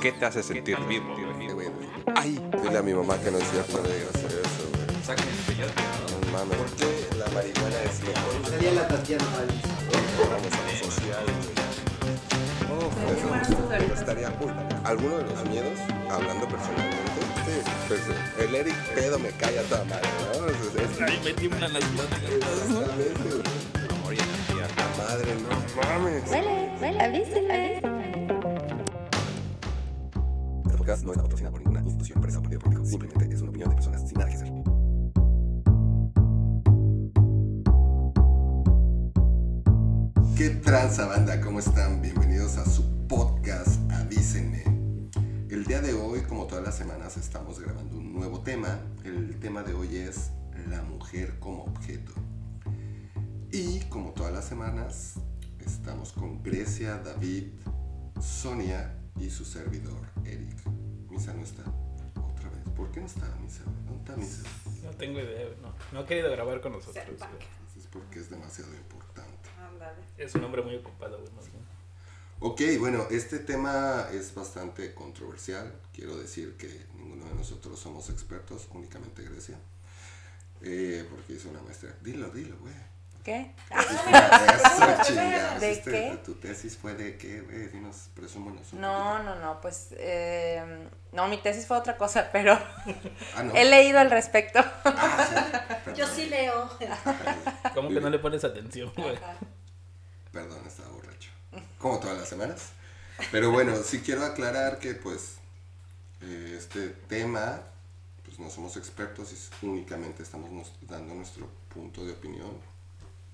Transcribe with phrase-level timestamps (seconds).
[0.00, 1.16] ¿Qué te hace sentir vivo?
[2.14, 4.86] Ay, dile a mi mamá que no es cierto de hacer eso, güey.
[6.20, 6.58] No mames.
[6.58, 8.46] ¿Por qué la marihuana es mejor?
[8.48, 9.24] Sería la Tatiana.
[10.30, 11.62] Vamos a lo social, güey.
[13.12, 14.52] Eso, eso estaría cool.
[14.84, 17.11] ¿Alguno de los miedos, hablando personalmente?
[17.44, 17.50] Sí,
[17.88, 18.00] pues
[18.38, 20.46] el Eric pedo me cae a toda madre, ¿no?
[20.46, 20.54] Es,
[20.92, 22.30] es, Ahí me tiemblan las pláticas.
[22.30, 23.42] exactamente, güey.
[23.98, 24.68] Amor y energía.
[24.76, 25.48] La madre, no
[25.82, 26.30] mames.
[26.30, 27.76] Huele, huele, avíseme.
[30.64, 32.86] Este podcast no está patrocinado por ninguna institución, empresa o partido político.
[32.86, 34.52] Simplemente es una opinión de personas sin nada que hacer.
[40.36, 41.40] ¿Qué tranza banda?
[41.40, 42.00] ¿Cómo están?
[42.02, 44.62] Bienvenidos a su podcast Avísenme.
[45.50, 46.01] El día de hoy,
[46.52, 48.78] todas las semanas, estamos grabando un nuevo tema.
[49.04, 50.32] El tema de hoy es
[50.68, 52.12] la mujer como objeto.
[53.50, 55.14] Y como todas las semanas,
[55.60, 57.54] estamos con Grecia, David,
[58.20, 60.54] Sonia y su servidor, Eric.
[61.08, 61.62] Misa no está
[62.20, 62.68] otra vez.
[62.76, 63.64] ¿Por qué no está Misa?
[63.86, 64.42] ¿Dónde está Misa?
[64.84, 65.72] No tengo idea, no.
[65.90, 67.06] No ha querido grabar con nosotros.
[67.78, 69.48] Es porque es demasiado importante.
[70.18, 71.71] Es un hombre muy ocupado, güey, más bien.
[72.44, 75.72] Ok, bueno, este tema es bastante controversial.
[75.92, 79.56] Quiero decir que ninguno de nosotros somos expertos, únicamente Grecia.
[80.60, 81.94] Eh, porque hizo una maestría.
[82.00, 82.74] Dilo, dilo, güey.
[83.22, 83.54] ¿Qué?
[83.70, 85.60] Eso, chingados.
[85.60, 86.18] ¿De Este, qué?
[86.24, 87.68] ¿Tu tesis fue de qué, güey?
[87.68, 92.58] Dinos, presúmonos un No, no, no, pues eh, no, mi tesis fue otra cosa, pero.
[93.36, 93.54] Ah, no.
[93.54, 94.58] he leído al respecto.
[94.84, 95.92] Ah, sí.
[95.94, 96.68] Yo sí leo.
[97.72, 99.16] ¿Cómo que no le pones atención, güey?
[100.32, 101.11] Perdón, estaba borracho.
[101.82, 102.62] Como todas las semanas.
[103.30, 105.34] Pero bueno, sí quiero aclarar que pues
[106.22, 107.60] eh, este tema,
[108.24, 112.56] pues no somos expertos y únicamente estamos nos- dando nuestro punto de opinión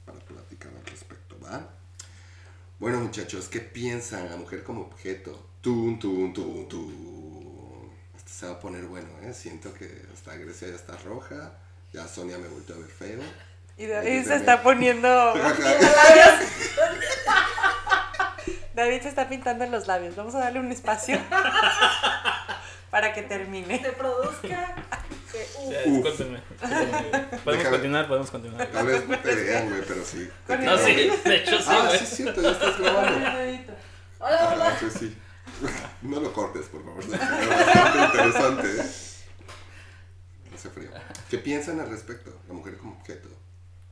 [0.05, 1.69] para platicar al respecto, ¿va?
[2.79, 4.29] Bueno muchachos, ¿qué piensan?
[4.31, 5.47] La mujer como objeto.
[5.61, 7.91] Tun, tun, tun, tun.
[8.17, 9.35] Este se va a poner bueno, ¿eh?
[9.35, 11.59] Siento que hasta Grecia ya está roja,
[11.93, 13.21] ya Sonia me volvió a ver feo.
[13.77, 15.09] Y David se está poniendo.
[18.79, 20.15] David se está pintando en los labios.
[20.17, 21.19] Vamos a darle un espacio
[22.91, 23.81] para que termine.
[23.83, 24.75] Se produzca.
[25.33, 26.41] que, uh, Ya, discúlpenme.
[26.61, 27.21] discúlpenme.
[27.45, 28.67] Podemos Déjame- continuar, podemos continuar.
[28.69, 30.31] Tal vez no te vean, güey, pero sí.
[30.49, 31.99] No, sí, de hecho sí, Ah, güey.
[31.99, 33.19] sí, es cierto, ya estás grabando.
[34.21, 34.79] Hola, Ah, hola.
[34.99, 35.17] sí.
[36.03, 37.03] No lo cortes, por favor.
[37.03, 38.85] Es bastante interesante, ¿eh?
[40.55, 40.91] Hace frío.
[41.29, 42.31] ¿Qué piensan al respecto?
[42.49, 43.29] La mujer como objeto.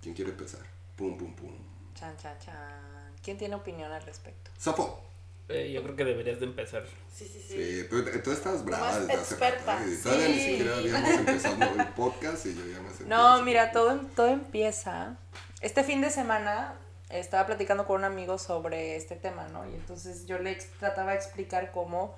[0.00, 0.60] ¿Quién quiere empezar?
[0.96, 1.56] Pum, pum, pum.
[1.94, 2.95] Chan, chan, chan.
[3.26, 4.52] ¿Quién tiene opinión al respecto?
[4.56, 5.02] Sapo.
[5.48, 6.84] Eh, yo creo que deberías de empezar.
[7.12, 7.80] Sí, sí, sí.
[7.80, 9.74] Sí, pero tú estabas brava Más desde hace experta.
[9.76, 9.84] rato.
[9.84, 9.92] ¿eh?
[9.92, 10.50] Y todavía ni Sí.
[10.50, 13.04] siquiera habíamos empezado el podcast y yo ya me sentí.
[13.06, 15.16] No, mira, todo, todo empieza.
[15.60, 16.74] Este fin de semana
[17.10, 19.68] estaba platicando con un amigo sobre este tema, ¿no?
[19.68, 22.14] Y entonces yo le trataba de explicar cómo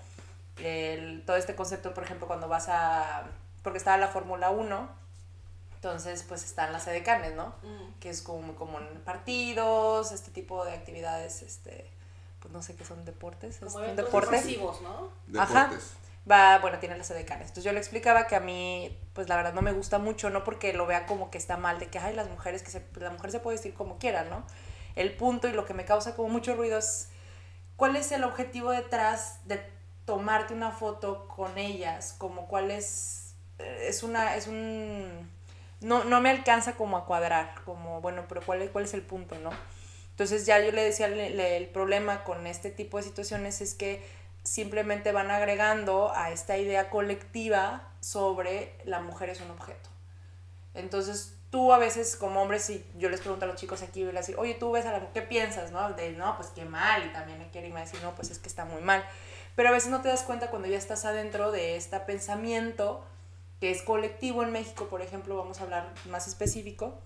[0.59, 3.25] el- todo este concepto, por ejemplo, cuando vas a...
[3.63, 4.89] Porque estaba la Fórmula 1,
[5.79, 7.55] entonces pues están las edecanes, ¿no?
[7.63, 8.01] Mm.
[8.01, 11.89] Que es como muy común en partidos, este tipo de actividades, este...
[12.41, 13.57] Pues no sé qué son deportes.
[13.57, 14.37] ¿Es Como un eventos deporte?
[14.37, 15.11] masivos, ¿no?
[15.41, 15.65] Ajá.
[15.65, 15.93] Deportes.
[16.31, 17.49] va, bueno, tiene las edecanes.
[17.49, 20.45] Entonces yo le explicaba que a mí, pues la verdad no me gusta mucho, no
[20.45, 23.03] porque lo vea como que está mal, de que, ay, las mujeres, que se, pues,
[23.03, 24.45] la mujer se puede vestir como quiera, ¿no?
[24.95, 27.09] El punto y lo que me causa como mucho ruido es,
[27.77, 29.61] ¿cuál es el objetivo detrás de
[30.05, 32.15] tomarte una foto con ellas?
[32.19, 35.29] Como cuál es, eh, es una, es un,
[35.81, 39.37] no, no me alcanza como a cuadrar, como, bueno, pero ¿cuál cuál es el punto,
[39.39, 39.51] no?
[40.11, 43.75] Entonces ya yo le decía, le- le- el problema con este tipo de situaciones es
[43.75, 44.05] que
[44.43, 49.89] simplemente van agregando a esta idea colectiva sobre la mujer es un objeto.
[50.75, 54.13] Entonces tú a veces como hombre, si yo les pregunto a los chicos aquí, a
[54.13, 55.73] decir, oye, tú ves a la mujer, ¿qué piensas?
[55.73, 55.91] ¿no?
[55.93, 58.49] De, no, pues qué mal, y también que irme a decir, no, pues es que
[58.49, 59.05] está muy mal.
[59.57, 63.05] Pero a veces no te das cuenta cuando ya estás adentro de este pensamiento
[63.61, 66.99] que es colectivo en México, por ejemplo, vamos a hablar más específico,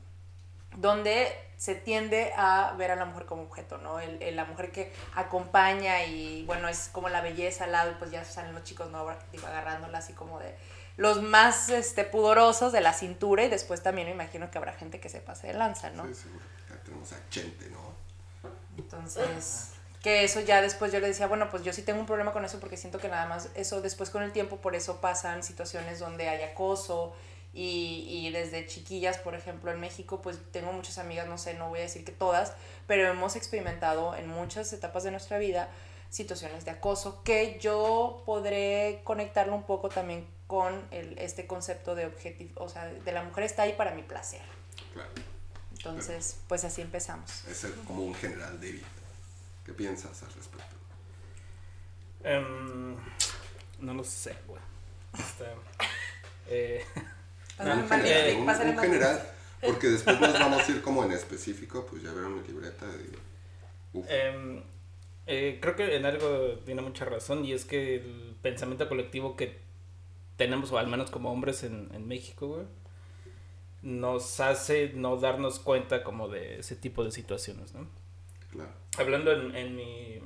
[0.76, 4.00] donde se tiende a ver a la mujer como objeto, ¿no?
[4.00, 7.94] El, el- la mujer que acompaña y, bueno, es como la belleza al lado y
[7.94, 9.06] pues ya salen los chicos, ¿no?
[9.30, 10.54] Digo, agarrándola así como de
[10.96, 14.98] los más este, pudorosos de la cintura y después también me imagino que habrá gente
[15.00, 16.06] que se pase de lanza, ¿no?
[16.06, 16.44] Sí, seguro.
[16.70, 17.92] Ya tenemos a Chente, ¿no?
[18.78, 19.71] Entonces,
[20.02, 22.44] que eso ya después yo le decía, bueno, pues yo sí tengo un problema con
[22.44, 26.00] eso porque siento que nada más eso después con el tiempo, por eso pasan situaciones
[26.00, 27.14] donde hay acoso
[27.54, 31.68] y, y desde chiquillas, por ejemplo, en México, pues tengo muchas amigas, no sé, no
[31.68, 32.52] voy a decir que todas,
[32.86, 35.68] pero hemos experimentado en muchas etapas de nuestra vida
[36.10, 42.06] situaciones de acoso que yo podré conectarlo un poco también con el, este concepto de
[42.06, 44.42] objetivo, o sea, de la mujer está ahí para mi placer.
[44.92, 45.10] Claro.
[45.74, 47.44] Entonces, pues así empezamos.
[47.46, 48.86] Es como un general de vida.
[49.64, 50.76] ¿Qué piensas al respecto?
[52.24, 52.96] Em,
[53.80, 54.60] no lo sé, güey.
[55.18, 55.44] Este,
[56.48, 56.84] eh,
[57.58, 57.88] más
[58.58, 59.28] general, un- general,
[59.60, 62.86] porque después nos vamos a ir como en específico, pues ya vieron mi libreta
[64.08, 64.62] Em,
[65.26, 69.60] eh, creo que en algo tiene mucha razón y es que el pensamiento colectivo que
[70.36, 72.66] tenemos, o al menos como hombres en, en México, güey,
[73.82, 77.86] nos hace no darnos cuenta como de ese tipo de situaciones, ¿no?
[78.98, 80.20] Hablando en, mi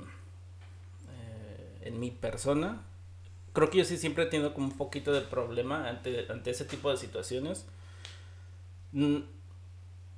[1.09, 2.81] eh, en mi persona,
[3.53, 6.65] creo que yo sí siempre he tenido como un poquito de problema ante, ante ese
[6.65, 7.65] tipo de situaciones.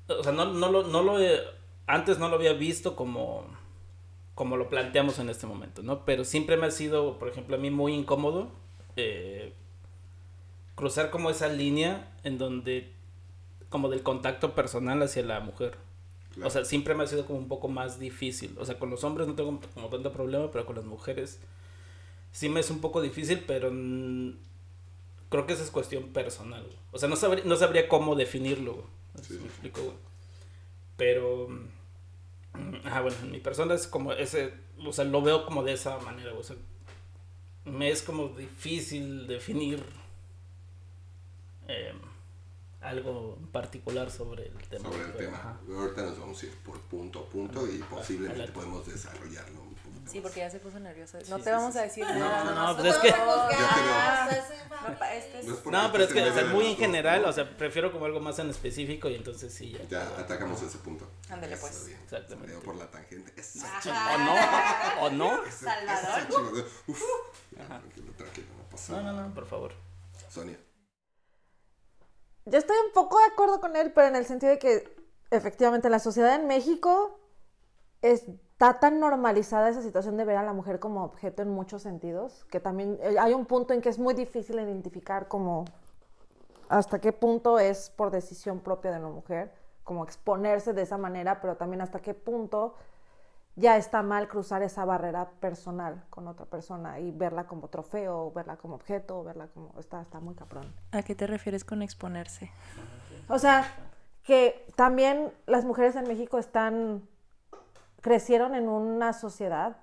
[0.08, 1.42] O sea, no, no lo, no lo he-
[1.88, 3.46] antes no lo había visto como,
[4.36, 6.06] como lo planteamos en este momento, ¿no?
[6.06, 8.52] Pero siempre me ha sido, por ejemplo, a mí muy incómodo
[8.96, 9.54] eh,
[10.76, 12.94] cruzar como esa línea en donde,
[13.70, 15.78] como del contacto personal hacia la mujer.
[16.34, 16.48] Claro.
[16.48, 18.56] O sea, siempre me ha sido como un poco más difícil.
[18.60, 21.40] O sea, con los hombres no tengo como tanto problema, pero con las mujeres
[22.32, 23.72] sí me es un poco difícil, pero
[25.30, 26.64] creo que esa es cuestión personal.
[26.64, 26.78] güey.
[26.92, 28.74] O sea, no sabría, no sabría cómo definirlo.
[28.74, 28.86] güey.
[29.22, 29.96] Sí, me explico, güey.
[30.98, 31.48] Pero,
[32.84, 34.54] ajá, bueno, en mi persona es como ese,
[34.86, 36.34] o sea, lo veo como de esa manera.
[36.34, 36.58] O sea,
[37.66, 39.84] me es como difícil definir
[41.68, 41.94] eh,
[42.82, 44.90] algo particular sobre el tema.
[44.90, 45.38] sobre el pero, tema.
[45.38, 45.60] ajá.
[45.78, 50.10] Ahorita nos vamos a ir por punto a punto y posiblemente podemos desarrollarlo un poquito
[50.12, 50.24] Sí, más.
[50.24, 51.20] porque ya se puso nerviosa.
[51.30, 51.80] No Sí, te sí, vamos sí.
[51.80, 52.74] a decir No, nada.
[52.74, 56.46] no, pues es que- No, este es- No No, pero es estés que, o sea,
[56.46, 57.30] muy en general, ¿no?
[57.30, 59.84] o sea, prefiero como algo más en específico y entonces sí, ya.
[59.90, 61.06] Ya atacamos ese punto.
[61.30, 61.86] Ándale, pues.
[61.88, 62.00] bien.
[62.04, 62.56] Exactamente.
[62.60, 63.34] Por la tangente.
[63.40, 64.36] Eso, O no,
[65.06, 65.42] o no.
[65.52, 66.66] Salvador.
[66.88, 67.02] Uf.
[67.68, 69.74] Tranquilo, tranquilo, no pasa No, no, no, por favor.
[70.30, 70.58] Sonia.
[72.46, 74.96] Yo estoy un poco de acuerdo con él, pero en el sentido de que
[75.32, 77.20] efectivamente la sociedad en México
[78.02, 82.46] está tan normalizada esa situación de ver a la mujer como objeto en muchos sentidos,
[82.50, 85.66] que también eh, hay un punto en que es muy difícil identificar como
[86.70, 89.52] hasta qué punto es por decisión propia de la mujer,
[89.84, 92.76] como exponerse de esa manera, pero también hasta qué punto
[93.60, 98.32] ya está mal cruzar esa barrera personal con otra persona y verla como trofeo, o
[98.32, 99.78] verla como objeto, o verla como...
[99.78, 100.74] Está, está muy caprón.
[100.92, 102.52] ¿A qué te refieres con exponerse?
[103.28, 103.66] O sea,
[104.24, 107.08] que también las mujeres en México están,
[108.02, 109.78] crecieron en una sociedad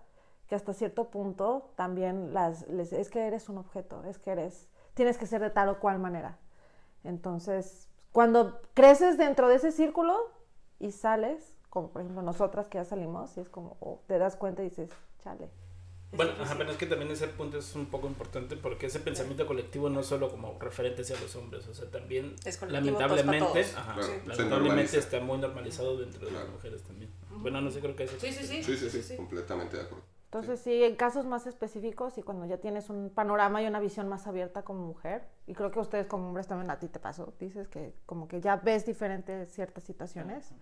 [0.49, 4.69] que hasta cierto punto también las, les, es que eres un objeto, es que eres,
[4.95, 6.39] tienes que ser de tal o cual manera.
[7.05, 10.17] Entonces, cuando creces dentro de ese círculo
[10.79, 14.35] y sales, como por ejemplo nosotras que ya salimos, y es como, oh, te das
[14.35, 14.89] cuenta y dices,
[15.23, 15.51] chale.
[16.13, 16.45] Bueno, difícil".
[16.47, 19.91] ajá, pero es que también ese punto es un poco importante porque ese pensamiento colectivo
[19.91, 22.35] no es solo como referente hacia los hombres, o sea, también
[22.71, 26.47] lamentablemente, pues, para ajá, Claro, lamentablemente está muy normalizado dentro de Claro.
[26.47, 27.11] las mujeres también.
[27.43, 28.19] Bueno, no sé, creo que eso.
[28.19, 28.63] Sí, sí, sí.
[28.63, 30.03] Sí, sí, sí, completamente de acuerdo.
[30.25, 34.09] Entonces, sí, en casos más específicos y cuando ya tienes un panorama y una visión
[34.09, 37.35] más abierta como mujer, y creo que ustedes como hombres también a ti te pasó,
[37.39, 40.53] dices que como que ya ves diferentes ciertas situaciones,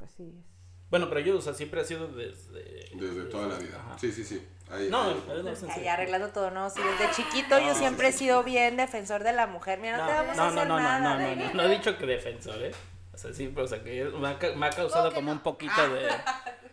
[0.00, 0.24] pues sí.
[0.36, 0.44] es-
[0.90, 2.88] Bueno, pero yo, o sea, siempre ha sido desde...
[2.96, 3.78] Desde toda la vida.
[3.78, 3.96] Ajá.
[4.00, 4.44] Sí, sí, sí.
[4.68, 6.68] Ahí- No, ahí- no es Ahí arreglando todo, ¿no?
[6.70, 9.78] Sí, desde chiquito yo No, siempre he sido bien defensor de la mujer.
[9.78, 11.14] Mira, no, te vamos a no, no, hacer no, no, nada.
[11.14, 12.72] no, de- no, no, no he dicho que defensor, ¿eh?
[13.14, 15.14] O sea, sí, pero o sea, que me ha, ca- me ha causado ¿Cómo que
[15.16, 15.32] como no?
[15.34, 16.08] un poquito de...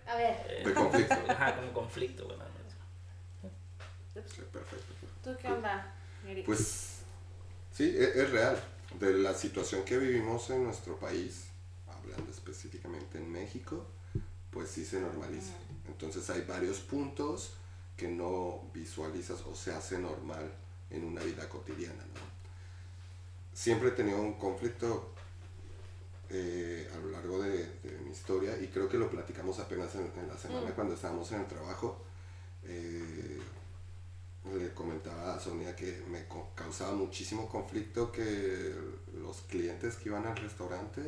[0.08, 1.16] A ver, eh, De conflicto.
[1.28, 2.44] Ajá, como conflicto, bueno.
[4.26, 4.94] Sí, perfecto.
[5.24, 5.94] ¿tú qué onda?
[6.26, 6.42] Miri?
[6.44, 7.00] Pues
[7.72, 8.58] sí, e- es, real.
[9.00, 11.50] De la situación que vivimos en nuestro país,
[12.08, 13.86] hablando específicamente en México,
[14.52, 15.54] pues sí se normaliza.
[15.88, 17.54] Entonces hay varios puntos
[17.96, 20.52] que no visualizas o se hace normal
[20.90, 22.04] en una vida cotidiana.
[22.14, 22.22] ¿no?
[23.54, 25.12] Siempre he tenido un conflicto
[26.30, 30.12] eh, a lo largo de, de mi historia y creo que lo platicamos apenas en,
[30.20, 32.04] en la semana cuando estábamos en el trabajo.
[32.64, 33.40] Eh,
[34.56, 38.74] le comentaba a Sonia que me causaba muchísimo conflicto que
[39.22, 41.02] los clientes que iban al restaurante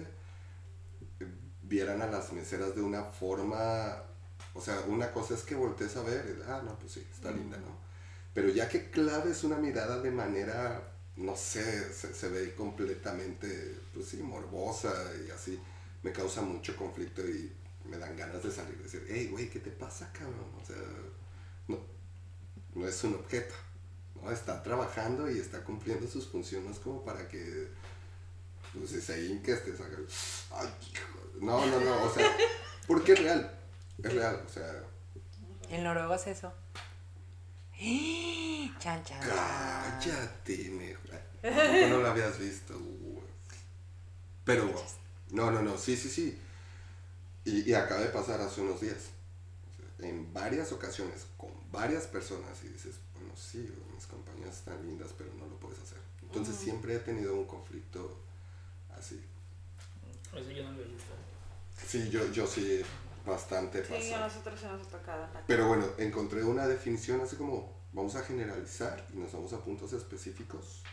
[1.69, 4.03] vieran a las meseras de una forma,
[4.53, 7.57] o sea, una cosa es que voltees a ver, ah, no, pues sí, está linda,
[7.57, 7.77] ¿no?
[8.33, 10.81] Pero ya que claves una mirada de manera,
[11.15, 14.93] no sé, se, se ve completamente, pues sí, morbosa
[15.25, 15.59] y así,
[16.03, 17.51] me causa mucho conflicto y
[17.85, 20.51] me dan ganas de salir y decir, hey, güey, ¿qué te pasa, cabrón?
[20.61, 20.77] O sea,
[21.67, 21.79] no,
[22.75, 23.55] no es un objeto,
[24.15, 24.31] ¿no?
[24.31, 27.67] Está trabajando y está cumpliendo sus funciones como para que,
[28.73, 29.97] pues, si se hinque, este, saca,
[30.51, 32.25] ay, hijo, no, no, no, o sea,
[32.87, 33.59] porque es real,
[34.03, 34.83] es real, o sea,
[35.69, 36.53] El noruego es eso.
[38.79, 39.19] Chan, chan.
[39.21, 40.95] cállate, me,
[41.41, 42.75] ¿Cómo no lo habías visto?
[44.43, 44.73] Pero
[45.31, 46.37] No, no, no, sí, sí, sí.
[47.45, 49.11] Y, y acaba de pasar hace unos días.
[49.99, 55.33] En varias ocasiones, con varias personas, y dices, bueno, sí, mis compañías están lindas, pero
[55.35, 55.99] no lo puedes hacer.
[56.21, 58.17] Entonces siempre he tenido un conflicto
[58.97, 59.21] así.
[60.35, 61.13] Eso yo no lo he visto.
[61.87, 62.81] Sí, yo, yo sí,
[63.25, 65.21] bastante Sí, a nosotros se nos ha tocado.
[65.33, 69.63] la- Pero bueno, encontré una definición así como, vamos a generalizar y nos vamos a
[69.63, 70.83] puntos específicos.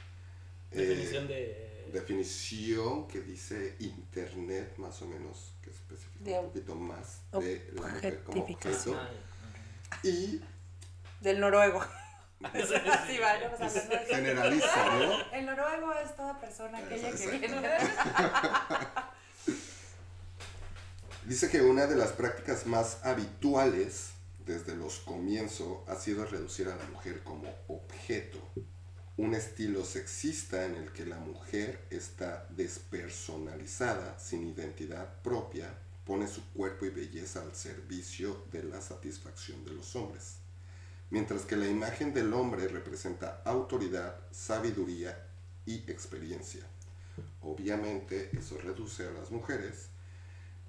[0.71, 1.91] Eh, Definición de...
[1.93, 7.83] definición que dice internet más o menos que especifica De un poquito más de la
[7.89, 8.97] mujer como objetificación.
[8.97, 9.21] objeto
[9.91, 10.41] Ah, y
[11.21, 11.81] Del noruego.
[12.43, 13.71] Así va, ¿no?
[14.09, 15.33] Generaliza, ¿no?
[15.33, 17.49] El noruego es toda persona aquella que viene.
[21.27, 24.11] Dice que una de las prácticas más habituales
[24.47, 28.39] desde los comienzos ha sido reducir a la mujer como objeto,
[29.17, 36.45] un estilo sexista en el que la mujer está despersonalizada, sin identidad propia, pone su
[36.53, 40.37] cuerpo y belleza al servicio de la satisfacción de los hombres,
[41.11, 45.27] mientras que la imagen del hombre representa autoridad, sabiduría
[45.67, 46.63] y experiencia.
[47.43, 49.89] Obviamente eso reduce a las mujeres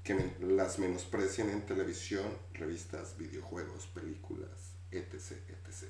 [0.07, 5.33] que las menosprecian en televisión, revistas, videojuegos, películas, etc.
[5.49, 5.89] etc.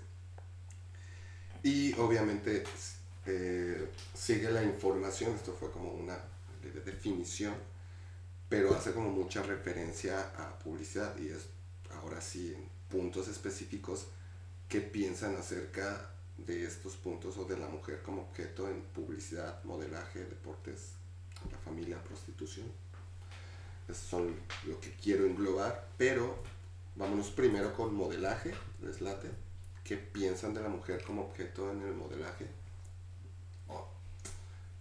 [1.62, 2.64] Y obviamente
[3.28, 6.18] eh, sigue la información, esto fue como una
[6.64, 7.54] de- definición,
[8.50, 11.50] pero hace como mucha referencia a publicidad y es
[11.92, 14.08] ahora sí en puntos específicos
[14.68, 20.20] que piensan acerca de estos puntos o de la mujer como objeto en publicidad, modelaje,
[20.26, 20.94] deportes,
[21.52, 22.66] la familia, prostitución.
[23.89, 26.38] Eso son lo que quiero englobar, pero
[26.96, 29.29] vámonos primero con modelaje, les late.
[29.84, 32.46] ¿Qué piensan de la mujer como objeto en el modelaje?
[33.70, 33.88] Oh,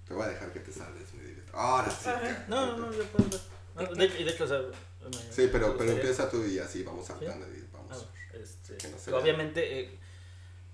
[0.06, 1.56] te voy a dejar que te salves, mi directo.
[1.56, 2.08] Ahora sí.
[2.48, 3.28] No, no, no, yo puedo.
[3.76, 6.82] No, de, hecho- de hecho, o sea, me- Sí, pero, pero empieza tú y así
[6.82, 8.06] vamos hablando y Ah, vamos.
[8.32, 9.98] este, no se obviamente, eh,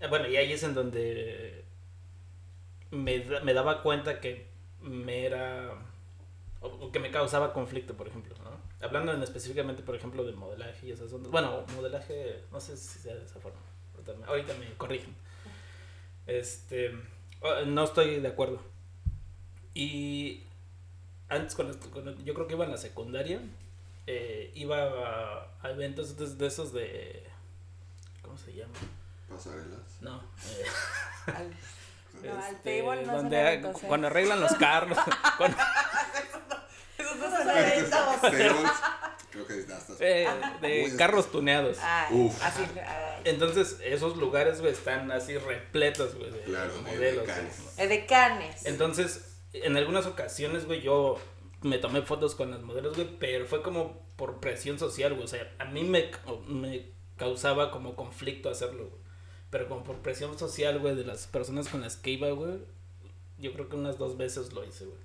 [0.01, 1.65] eh, bueno, y ahí es en donde
[2.91, 4.47] me, me daba cuenta que
[4.81, 5.73] me era,
[6.63, 8.53] o, o que me causaba conflicto, por ejemplo, ¿no?
[8.87, 11.31] Hablando en específicamente, por ejemplo, de modelaje y esas ondas.
[11.31, 13.59] Bueno, modelaje, no sé si sea de esa forma.
[13.95, 15.15] Ahorita me, ahorita me corrigen.
[16.27, 16.93] Este,
[17.67, 18.61] no estoy de acuerdo.
[19.75, 20.45] Y
[21.29, 23.41] antes, cuando, cuando yo creo que iba en la secundaria,
[24.07, 27.25] eh, iba a, a eventos de, de esos de...
[28.23, 28.73] ¿Cómo se llama?
[29.29, 29.99] Pasarelas.
[30.01, 30.17] No.
[30.47, 30.65] eh,
[31.27, 31.51] Al,
[32.23, 33.63] no, al este, table no donde ¿eh?
[33.89, 34.99] cuando arreglan los carros.
[35.39, 35.57] cuando-
[37.19, 38.21] Son eventos.
[38.21, 38.71] Zeus,
[39.31, 39.67] creo que
[40.01, 40.29] eh,
[40.61, 41.79] de carros tuneados.
[41.81, 42.43] Ay, Uf.
[42.43, 42.63] así.
[42.87, 43.23] ay.
[43.25, 47.27] Entonces, esos lugares, güey, están así repletos, güey, de Claro, de modelos.
[47.27, 47.61] decanes.
[47.63, 47.87] güey.
[47.87, 48.67] Edecanes.
[48.67, 51.19] Entonces, en algunas ocasiones, güey, yo
[51.63, 55.25] me tomé fotos con las modelos, güey, pero fue como por presión social, güey.
[55.25, 56.11] O sea, a mí me,
[56.47, 59.03] me causaba como conflicto hacerlo, güey.
[59.51, 62.59] Pero como por presión social, güey, de las personas con las que iba, güey,
[63.39, 64.99] yo creo que unas dos veces lo hice, güey.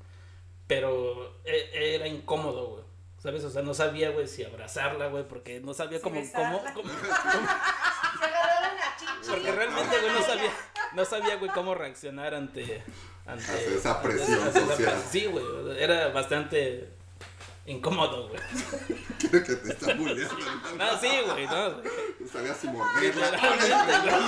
[0.67, 2.83] Pero e- era incómodo, güey.
[3.19, 3.43] ¿Sabes?
[3.43, 6.73] O sea, no sabía, güey, si abrazarla, güey, porque no sabía Si cómo, besarla.
[6.73, 6.93] cómo, cómo-
[8.19, 9.29] Se agarraron a chichi.
[9.29, 10.51] porque realmente, güey, no sabía,
[10.93, 12.83] no sabía, güey, cómo reaccionar ante...
[13.25, 15.03] ante esa presión ante social.
[15.09, 15.45] Sí, güey,
[15.81, 16.89] era bastante
[17.65, 18.39] incómodo, güey.
[19.29, 20.35] Creo que te está bulleando.
[20.77, 21.71] No, sí, güey, no.
[21.73, 21.87] güey.
[22.19, 23.31] No sabías si morderla.
[23.31, 24.21] Literalmente, güey.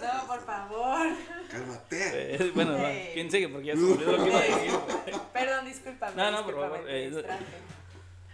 [0.00, 1.06] No, por favor.
[1.54, 2.34] Cálmate.
[2.34, 3.10] Eh, Bueno, va, Ey.
[3.14, 3.48] ¿quién sigue?
[3.48, 5.20] Porque ya se olvidó lo que iba a decir, güey.
[5.32, 6.16] Perdón, discúlpame.
[6.16, 7.24] No, no, por favor, eh.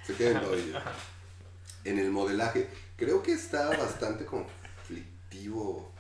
[0.06, 0.74] Se queden hoy.
[1.84, 5.92] En el modelaje, creo que está bastante conflictivo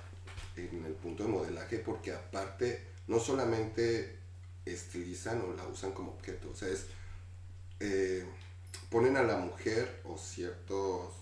[0.56, 4.18] en el punto de modelaje porque aparte no solamente
[4.64, 6.86] estilizan o la usan como objeto, o sea, es
[7.80, 8.24] eh,
[8.90, 11.14] ponen a la mujer o ciertos,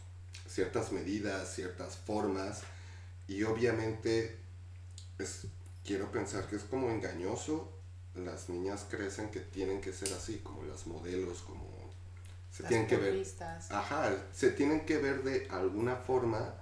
[0.49, 2.63] ciertas medidas, ciertas formas
[3.29, 4.37] y obviamente
[5.19, 5.47] es,
[5.89, 7.73] quiero pensar que es como engañoso.
[8.15, 11.67] Las niñas crecen que tienen que ser así, como las modelos, como
[12.53, 13.27] se Las tienen que ver.
[13.71, 16.55] Ajá, se tienen que ver de alguna forma.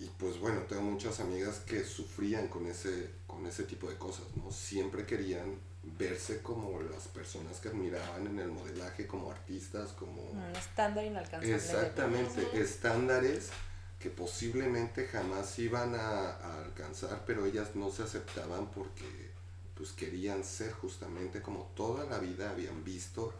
[0.00, 4.24] Y pues bueno, tengo muchas amigas que sufrían con ese, con ese tipo de cosas,
[4.34, 4.50] ¿no?
[4.50, 10.22] Siempre querían verse como las personas que admiraban en el modelaje, como artistas, como...
[10.22, 11.54] Un estándar inalcanzable.
[11.54, 13.50] Exactamente, estándares
[13.98, 19.28] que posiblemente jamás iban a, a alcanzar, pero ellas no se aceptaban porque
[19.74, 23.32] pues querían ser justamente como toda la vida habían visto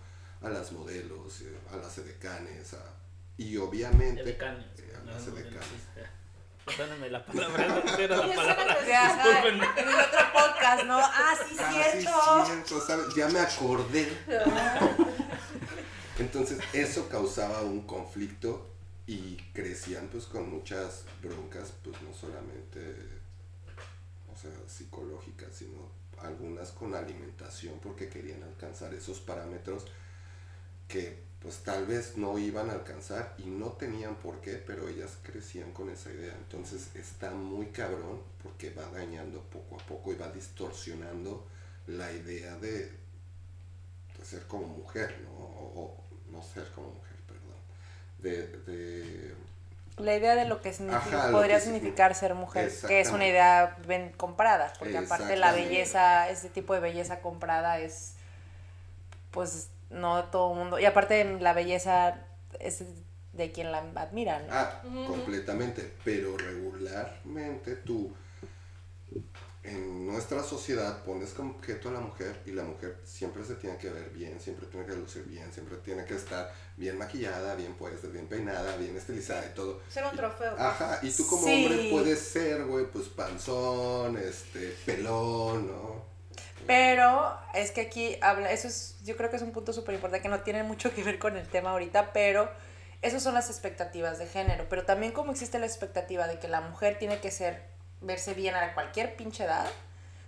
[0.42, 2.94] a las modelos, eh, a las edecanes, a-
[3.36, 5.82] y obviamente Edecanes, eh, a no, las no, no, edecanes.
[6.64, 9.48] Perdónenme la palabra, no era la palabra.
[9.48, 10.98] en el otro podcast, ¿no?
[10.98, 12.46] Ah, sí, Ah, sí, cierto.
[12.46, 13.06] cierto, ¿sabes?
[13.16, 14.06] Ya me acordé.
[16.18, 18.67] Entonces, eso causaba un conflicto
[19.08, 22.94] y crecían pues con muchas broncas, pues no solamente,
[24.30, 29.86] o sea, psicológicas, sino algunas con alimentación porque querían alcanzar esos parámetros
[30.86, 35.16] que pues tal vez no iban a alcanzar y no tenían por qué, pero ellas
[35.22, 36.34] crecían con esa idea.
[36.34, 41.46] Entonces está muy cabrón porque va dañando poco a poco y va distorsionando
[41.86, 42.90] la idea de,
[44.22, 45.30] ser como mujer, ¿no?
[45.30, 47.17] O, no ser como mujer.
[48.18, 49.34] De, de
[49.96, 53.10] La idea de lo que significa- Ajá, lo podría que significar ser mujer, que es
[53.10, 53.76] una idea
[54.16, 58.14] comprada, porque aparte la belleza, este tipo de belleza comprada es,
[59.30, 62.16] pues, no todo el mundo, y aparte la belleza
[62.60, 62.84] es
[63.32, 64.46] de quien la admira, ¿no?
[64.50, 65.92] Ah, completamente.
[66.04, 68.12] Pero regularmente tú
[69.68, 73.76] en nuestra sociedad pones como objeto a la mujer y la mujer siempre se tiene
[73.78, 77.74] que ver bien, siempre tiene que lucir bien, siempre tiene que estar bien maquillada, bien
[77.74, 79.80] puesta, bien peinada, bien estilizada y todo.
[79.88, 80.54] Ser un trofeo.
[80.58, 81.64] Ajá, y tú como Sí.
[81.66, 86.04] hombre puedes ser, güey, pues panzón, este, pelón, ¿no?
[86.66, 90.22] Pero es que aquí habla, eso es, yo creo que es un punto súper importante
[90.22, 92.50] que no tiene mucho que ver con el tema ahorita, pero
[93.00, 94.66] esas son las expectativas de género.
[94.68, 97.62] Pero también como existe la expectativa de que la mujer tiene que ser,
[98.00, 99.66] verse bien a cualquier pinche edad,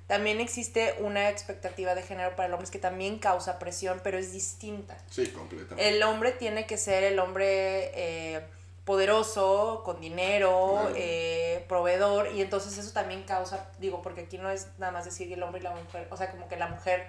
[0.07, 4.33] también existe una expectativa de género para el hombre que también causa presión, pero es
[4.33, 4.97] distinta.
[5.09, 5.89] Sí, completamente.
[5.89, 8.41] El hombre tiene que ser el hombre eh,
[8.85, 10.95] poderoso, con dinero, Claro.
[10.97, 15.33] eh, proveedor, y entonces eso también causa, digo, porque aquí no es nada más decir
[15.33, 17.07] el hombre y la mujer, o sea, como que la mujer,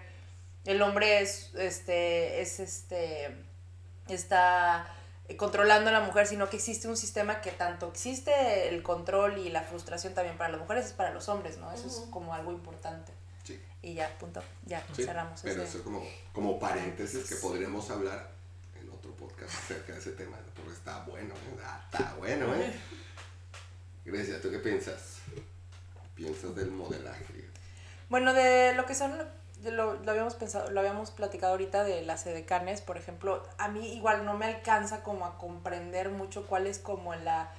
[0.65, 3.35] el hombre es, este, es, este,
[4.09, 4.87] está
[5.37, 9.49] controlando a la mujer, sino que existe un sistema que tanto existe el control y
[9.49, 11.71] la frustración también para las mujeres, es para los hombres, ¿no?
[11.71, 13.11] Eso es como algo importante.
[13.43, 13.59] Sí.
[13.81, 15.41] Y ya, punto, ya, Sí, cerramos.
[15.43, 18.29] pero ese- eso es como, como paréntesis que podremos hablar
[18.79, 21.57] en otro podcast acerca de ese tema, porque está bueno, ¿eh?
[21.91, 22.73] Está bueno, ¿eh?
[24.05, 25.17] Grecia, ¿tú qué piensas?
[26.15, 27.49] ¿Piensas del modelaje?
[28.09, 29.13] Bueno, de lo que son,
[29.63, 33.93] lo, lo habíamos pensado, lo habíamos platicado ahorita de las edecanes, por ejemplo, a mí
[33.93, 37.51] igual no me alcanza como a comprender mucho cuál es como la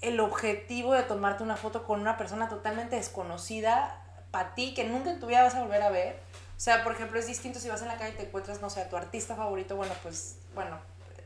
[0.00, 5.10] el objetivo de tomarte una foto con una persona totalmente desconocida para ti, que nunca
[5.10, 6.16] en tu vida vas a volver a ver.
[6.56, 8.70] O sea, por ejemplo, es distinto si vas en la calle y te encuentras, no
[8.70, 10.78] sé, a tu artista favorito, bueno, pues, bueno,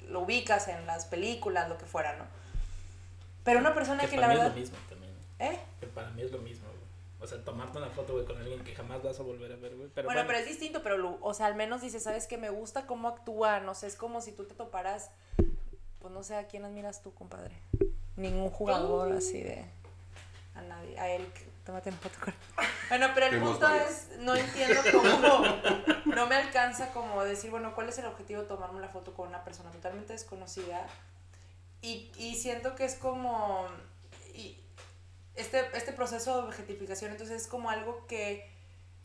[0.08, 2.24] lo ubicas en las películas, lo que fuera, ¿no?
[3.44, 4.54] Pero una persona Que que, para la mí es verdad...
[4.56, 5.12] lo mismo también.
[5.38, 5.58] ¿Eh?
[5.80, 6.68] Que para mí es lo mismo.
[7.22, 9.76] O sea, tomarte una foto, güey, con alguien que jamás vas a volver a ver,
[9.76, 9.88] güey.
[9.94, 12.50] Pero bueno, pero es distinto, pero, lo- o sea, al menos dices, ¿sabes que Me
[12.50, 15.10] gusta cómo actúa, no sé, es como si tú te toparas,
[16.00, 17.54] pues no sé, ¿a quién admiras tú, compadre?
[18.16, 19.64] Ningún jugador así de...
[20.54, 22.66] A nadie, a Eric, tómate una foto con él.
[22.88, 25.46] Bueno, pero el punto es, no entiendo cómo,
[26.14, 29.28] no me alcanza como decir, bueno, ¿cuál es el objetivo de tomarme una foto con
[29.28, 30.86] una persona totalmente desconocida?
[31.80, 33.66] Y, y siento que es como...
[34.34, 34.61] Y
[35.36, 38.50] este, este proceso de objetificación, entonces es como algo que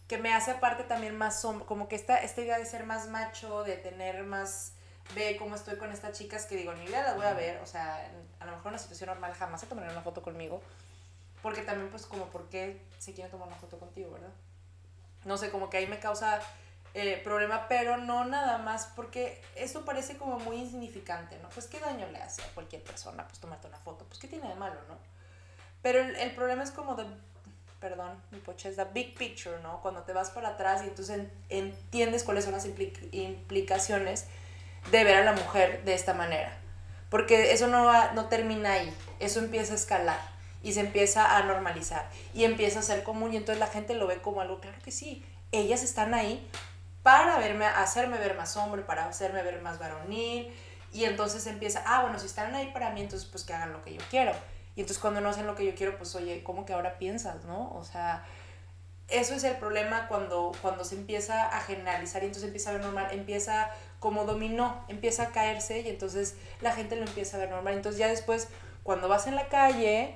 [0.07, 3.07] que me hace aparte también más som- como que esta, esta idea de ser más
[3.09, 4.73] macho, de tener más,
[5.15, 7.65] ve cómo estoy con estas chicas que digo, ni idea las voy a ver, o
[7.65, 8.09] sea,
[8.39, 10.61] a lo mejor en una situación normal jamás se tomarían una foto conmigo,
[11.41, 14.31] porque también pues como por qué se quieren tomar una foto contigo, ¿verdad?
[15.25, 16.39] No sé, como que ahí me causa
[16.93, 21.49] eh, problema, pero no nada más porque eso parece como muy insignificante, ¿no?
[21.49, 24.47] Pues qué daño le hace a cualquier persona, pues tomarte una foto, pues qué tiene
[24.47, 24.97] de malo, ¿no?
[25.81, 27.05] Pero el, el problema es como de
[27.79, 29.81] perdón, mi poche es the big picture, ¿no?
[29.81, 34.25] Cuando te vas para atrás y entonces en- entiendes cuáles son las impli- implicaciones
[34.91, 36.57] de ver a la mujer de esta manera.
[37.11, 40.19] Porque eso no, va- no termina ahí, eso empieza a escalar
[40.63, 44.07] y se empieza a normalizar y empieza a ser común y entonces la gente lo
[44.07, 46.49] ve como algo, claro que sí, ellas están ahí
[47.03, 50.51] para verme, hacerme ver más hombre, para hacerme ver más varonil
[50.91, 53.83] y entonces empieza, ah, bueno, si están ahí para mí, entonces pues que hagan lo
[53.83, 54.33] que yo quiero.
[54.77, 57.43] Y entonces cuando no hacen lo que yo quiero, pues oye, ¿cómo que ahora piensas,
[57.45, 57.73] no?
[57.73, 58.23] O sea,
[59.07, 62.83] eso es el problema cuando, cuando se empieza a generalizar y entonces empieza a ver
[62.83, 67.49] normal, empieza como dominó, empieza a caerse y entonces la gente lo empieza a ver
[67.49, 67.73] normal.
[67.73, 68.49] Entonces ya después,
[68.83, 70.15] cuando vas en la calle,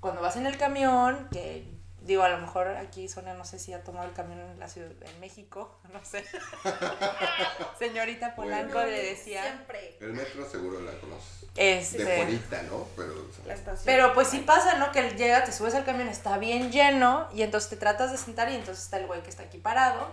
[0.00, 1.66] cuando vas en el camión, que
[2.08, 4.66] digo, a lo mejor aquí Sonia no sé si ha tomado el camión en la
[4.68, 6.24] ciudad, en México, no sé.
[7.78, 8.90] Señorita Polanco Bueno.
[8.90, 9.42] le decía.
[9.42, 9.96] Siempre.
[10.00, 11.44] El metro seguro la conoces.
[11.56, 12.86] Este, De fuerita, ¿no?
[12.96, 13.14] Pero,
[13.46, 13.84] La estación.
[13.84, 14.92] Pero pues sí pasa, ¿no?
[14.92, 18.50] Que llega, te subes al camión, está bien lleno y entonces te tratas de sentar
[18.50, 20.08] y entonces está el güey que está aquí parado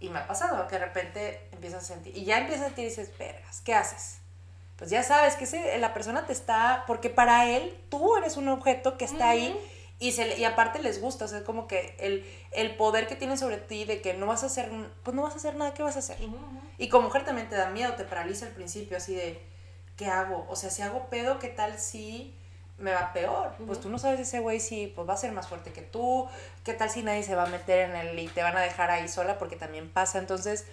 [0.00, 2.84] y me ha pasado que de repente empiezas a sentir y ya empiezas a sentir
[2.86, 4.18] y dices, vergas, ¿qué haces?
[4.76, 8.46] pues ya sabes que ese- la persona te está, porque para él tú eres un
[8.48, 9.58] objeto que está ahí
[10.00, 13.16] y, se, y aparte les gusta, o sea, es como que el, el poder que
[13.16, 14.70] tienen sobre ti de que no vas a hacer,
[15.02, 16.16] pues no vas a hacer nada, ¿qué vas a hacer?
[16.78, 19.40] Y como mujer también te da miedo, te paraliza al principio, así de,
[19.96, 20.46] ¿qué hago?
[20.48, 22.34] O sea, si hago pedo, ¿qué tal si
[22.78, 23.54] me va peor?
[23.66, 26.28] Pues tú no sabes ese güey si pues va a ser más fuerte que tú,
[26.64, 28.90] ¿qué tal si nadie se va a meter en él y te van a dejar
[28.90, 29.36] ahí sola?
[29.36, 30.66] Porque también pasa, entonces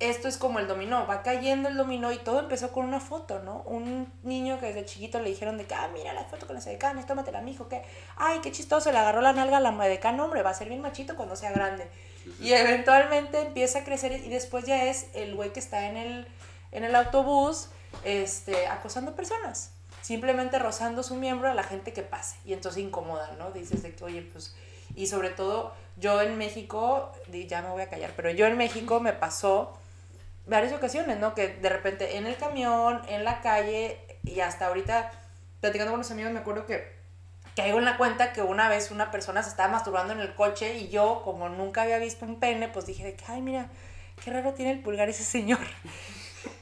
[0.00, 3.40] esto es como el dominó, va cayendo el dominó y todo empezó con una foto,
[3.40, 3.62] ¿no?
[3.66, 6.66] Un niño que desde chiquito le dijeron de que, ah, mira la foto con las
[6.68, 7.82] edecanes, tómatela, mijo, que,
[8.16, 10.80] ay, qué chistoso, le agarró la nalga a la edecana, hombre, va a ser bien
[10.80, 11.88] machito cuando sea grande.
[12.40, 16.28] Y eventualmente empieza a crecer y después ya es el güey que está en el,
[16.70, 17.68] en el autobús
[18.04, 19.72] este, acosando personas.
[20.02, 22.36] Simplemente rozando su miembro a la gente que pase.
[22.44, 23.50] Y entonces incomoda, ¿no?
[23.50, 24.54] Dices de que, oye, pues...
[24.94, 29.00] Y sobre todo, yo en México, ya me voy a callar, pero yo en México
[29.00, 29.76] me pasó
[30.48, 31.34] varias ocasiones, ¿no?
[31.34, 35.10] Que de repente en el camión, en la calle y hasta ahorita
[35.60, 36.96] platicando con los amigos me acuerdo que
[37.56, 40.78] caigo en la cuenta que una vez una persona se estaba masturbando en el coche
[40.78, 43.68] y yo como nunca había visto un pene, pues dije de que, ay, mira,
[44.24, 45.58] qué raro tiene el pulgar ese señor.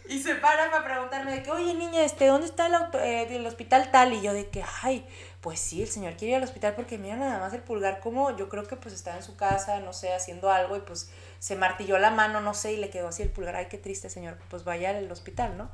[0.08, 3.26] Y se para para preguntarme de que, oye niña, este, ¿dónde está el, auto, eh,
[3.34, 4.12] el hospital tal?
[4.12, 5.04] Y yo de que, ay,
[5.40, 8.36] pues sí, el señor quiere ir al hospital porque mira nada más el pulgar como
[8.36, 11.56] yo creo que pues estaba en su casa, no sé, haciendo algo y pues se
[11.56, 14.38] martilló la mano, no sé, y le quedó así el pulgar, ay, qué triste señor,
[14.50, 15.70] pues vaya al hospital, ¿no?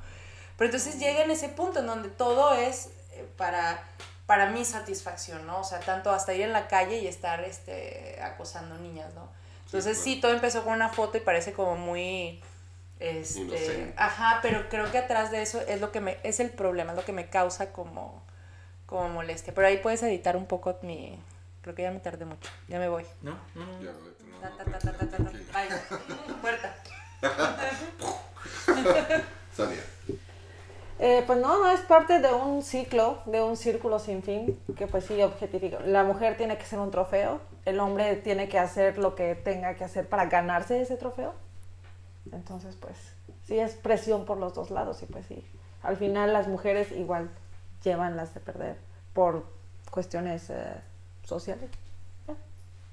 [0.56, 3.82] Pero entonces llega en ese punto en donde todo es eh, para,
[4.26, 5.60] para mi satisfacción, ¿no?
[5.60, 9.28] O sea, tanto hasta ir en la calle y estar este, acosando niñas, ¿no?
[9.66, 10.04] Entonces claro.
[10.04, 12.40] sí, todo empezó con una foto y parece como muy...
[13.00, 13.94] Este, Inocente.
[13.96, 16.96] ajá, pero creo que atrás de eso es lo que me, es el problema, es
[16.96, 18.22] lo que me causa como,
[18.86, 19.52] como molestia.
[19.54, 21.18] Pero ahí puedes editar un poco mi,
[21.62, 23.04] creo que ya me tardé mucho, ya me voy.
[23.22, 23.82] No, no, no.
[23.82, 24.11] Ya, no,
[24.42, 25.16] Ta, no, ta, ta, ta, ta, ta, ta.
[25.16, 25.52] tranquila.
[25.52, 25.68] Bye.
[26.40, 26.74] Puerta.
[29.56, 29.80] Sonia,
[30.98, 34.86] Eh, pues no, no es parte de un ciclo, de un círculo sin fin, que
[34.86, 35.80] pues sí objetifica.
[35.80, 39.74] La mujer tiene que ser un trofeo, el hombre tiene que hacer lo que tenga
[39.74, 41.34] que hacer para ganarse ese trofeo.
[42.32, 42.96] Entonces, pues
[43.46, 45.44] sí es presión por los dos lados y pues sí,
[45.82, 47.30] al final las mujeres igual
[47.82, 48.76] llevan las de perder
[49.12, 49.44] por
[49.90, 50.74] cuestiones eh,
[51.24, 51.68] sociales.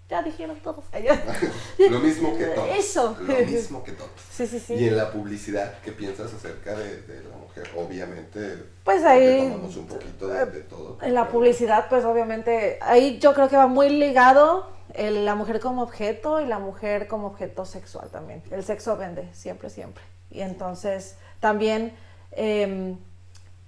[0.10, 0.84] Ya, dijeron todos.
[1.78, 2.69] lo mismo que todos.
[2.78, 3.15] Eso.
[3.22, 4.10] Lo mismo que todos.
[4.32, 4.74] Sí, sí, sí.
[4.74, 7.69] Y en la publicidad, ¿qué piensas acerca de, de la mujer?
[7.78, 10.98] Obviamente, Pues ahí- tomamos un poquito de, de todo.
[11.04, 15.60] En la publicidad, pues obviamente, ahí yo creo que va muy ligado el- la mujer
[15.60, 18.41] como objeto y la mujer como objeto sexual también.
[18.50, 20.04] El sexo vende, siempre, siempre.
[20.32, 21.95] Y entonces también
[22.32, 22.98] em,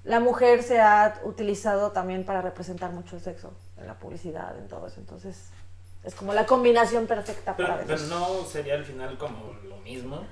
[0.04, 4.68] la mujer se ha utilizado también para representar mucho el sexo en la publicidad, en
[4.68, 5.00] todo eso.
[5.00, 5.50] Entonces
[6.04, 10.26] es como la combinación perfecta Pero, para pero no sería al final como lo mismo.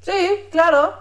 [0.00, 0.94] Sí, claro.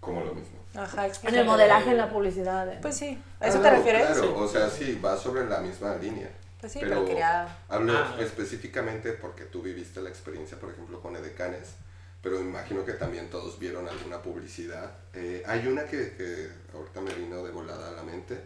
[0.00, 0.58] Como lo mismo.
[0.74, 2.80] Ajá, En el modelaje, en la publicidad.
[2.80, 4.06] Pues sí, ¿a eso Ah, te no, refieres?
[4.06, 4.28] Claro, Sí.
[4.36, 6.30] o sea, sí, va sobre la misma línea.
[6.60, 8.16] Pues sí, pero quería- Hablo Ah.
[8.20, 11.74] específicamente porque tú viviste la experiencia, por ejemplo, con Edecanes,
[12.22, 14.92] pero imagino que también todos vieron alguna publicidad.
[15.12, 18.40] Eh, hay una que, que ahorita me vino de volada a la mente,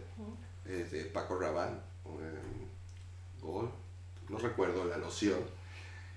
[0.65, 1.77] eh, de Paco Rabanne,
[4.29, 5.39] no recuerdo la loción,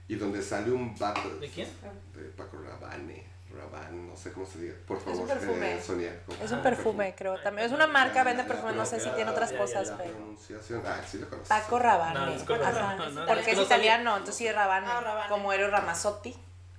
[0.09, 1.29] y donde sale un vato...
[1.39, 1.69] ¿De quién?
[2.15, 4.75] De Paco Rabanne, Rabanne, no sé cómo se diga.
[4.87, 5.77] Por un favor, perfume.
[5.77, 6.23] eh, Sonia.
[6.27, 7.39] ¿cómo- Es un Ah, perfume, creo.
[7.41, 10.13] También es una marca, vende perfume, no sé si tiene otras cosas, pero.
[10.13, 10.83] pronunciación.
[10.87, 11.49] Ah, sí lo conoces.
[11.49, 12.37] Paco No, Rabanne.
[12.37, 14.87] es con- Ajá, no, no, porque es es que italiano, entonces sí es Rabanne.
[14.89, 15.29] Ah, Rabanne.
[15.29, 16.37] Como Eros Ramazzotti.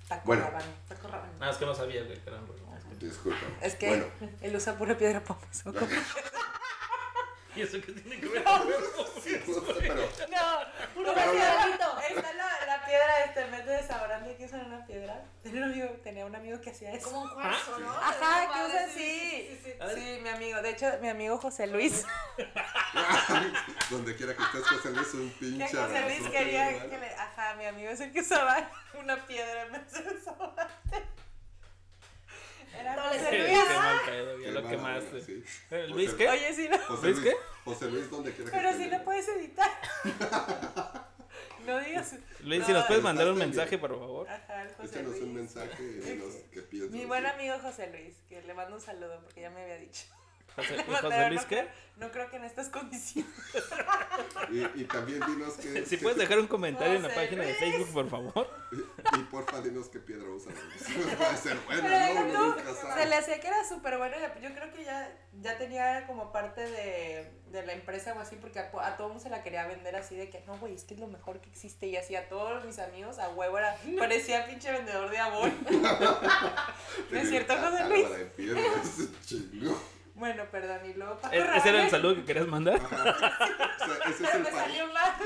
[0.08, 0.44] Paco Bueno.
[0.44, 0.72] Rabanne.
[0.88, 1.38] Paco Rabanne.
[1.38, 2.42] Nada, es que no sabía, güey, que eran
[3.00, 3.38] Disculpa.
[3.60, 4.04] Es que Bueno,
[4.42, 5.64] él usa pura piedra pomas.
[7.54, 8.44] ¿Y eso qué tiene que ver?
[8.44, 9.42] no sé,
[9.78, 9.94] pero
[10.30, 10.60] No,
[10.94, 11.32] puro Pero-.
[11.32, 15.22] Está la, la piedra este, en vez de desodorante que usan una piedra.
[15.42, 17.10] Tenía un amigo, tenía un amigo que hacía eso.
[17.10, 17.90] Como un cuarzo, ¿no?
[17.90, 19.00] Ajá, que usa sí, así.
[19.00, 19.94] sí, sí, sí.
[19.94, 20.62] Sí, mi amigo.
[20.62, 22.04] De hecho, mi amigo José Luis.
[23.90, 27.06] donde quiera que estés, José Luis, un Que pinche José Luis abrazote, quería que le.
[27.14, 31.02] Ajá, mi amigo es el que usaba una piedra en vez de desodorante.
[32.78, 33.58] Era No, José le Qué Luis.
[34.06, 35.20] pedo, ya lo quemaste.
[35.20, 35.32] sí.
[35.32, 36.28] Eh, José- ¿Luis qué?
[36.28, 36.78] Oye, sí, no.
[36.78, 37.36] José ¿Luis Luis, qué?
[37.64, 39.70] José Luis, donde quiera que Pero sí lo puedes editar.
[41.66, 42.14] No digas.
[42.40, 44.28] Luis, No, si nos puedes mandar un mensaje, por favor.
[44.28, 45.32] Ajá, el José Échanos un Luis.
[45.34, 45.76] mensaje
[46.70, 46.90] piensas.
[46.90, 50.06] Mi buen amigo José Luis, que le mando un saludo porque ya me había dicho.
[50.56, 51.56] José, ¿y José Luis no qué?
[51.56, 53.30] creo- No creo que en estas condiciones.
[54.50, 55.84] Y, y también dinos que...
[55.86, 57.54] Si que- puedes dejar un comentario en la página de.
[57.54, 58.50] Facebook, por favor.
[58.72, 60.54] Y, y porfa, dinos qué piedra usan.
[61.18, 62.22] Puede ser buena, Pero ¿no?
[62.24, 64.16] Uno tú, nunca se le hacía que era súper bueno.
[64.42, 68.58] Yo creo que ya, ya tenía como parte de, de la empresa o así, porque
[68.58, 70.94] a, a todo mundo se la quería vender así de que no, güey, es que
[70.94, 71.86] es lo mejor que existe.
[71.86, 75.50] Y así a todos mis amigos a huevo era, parecía pinche vendedor de amor.
[77.10, 78.06] ¿No es cierto, José Luis?
[80.26, 80.32] De.
[80.34, 82.80] Bueno, perdón, y luego Paco ¿E- ¿Ese era el saludo que querías mandar?
[82.80, 85.12] O sea, ese es el salió mal.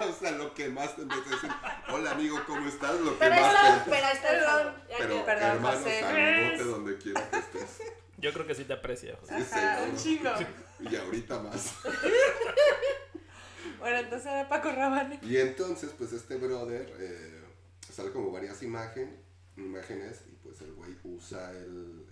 [0.00, 1.50] O sea, lo que más te empieza a decir,
[1.92, 2.98] hola amigo, ¿cómo estás?
[3.00, 3.90] Lo que Pero más está, te...
[3.90, 4.40] pero está el.
[4.88, 6.66] Ya Pero, perdón, hermano, José Luis.
[6.66, 7.82] donde quiera que estés.
[8.16, 9.34] Yo creo que sí te aprecia, José.
[9.44, 9.90] Sí, Ajá, seguro.
[9.92, 10.90] un chingo.
[10.90, 11.74] Y ahorita más.
[13.78, 15.18] Bueno, entonces era Paco Rabanne.
[15.22, 17.40] Y entonces, pues este brother eh,
[17.90, 19.22] sale como varias imagen,
[19.56, 22.04] imágenes y pues el güey usa el,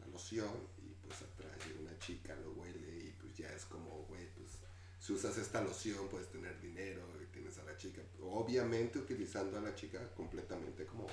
[0.00, 4.04] la loción y pues atrae a una chica, lo huele y pues ya es como,
[4.08, 4.58] güey, pues
[4.98, 8.02] si usas esta loción puedes tener dinero y tienes a la chica.
[8.20, 11.06] Obviamente utilizando a la chica completamente como,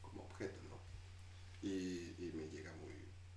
[0.00, 0.78] como objeto, ¿no?
[1.62, 2.94] Y, y me llega muy,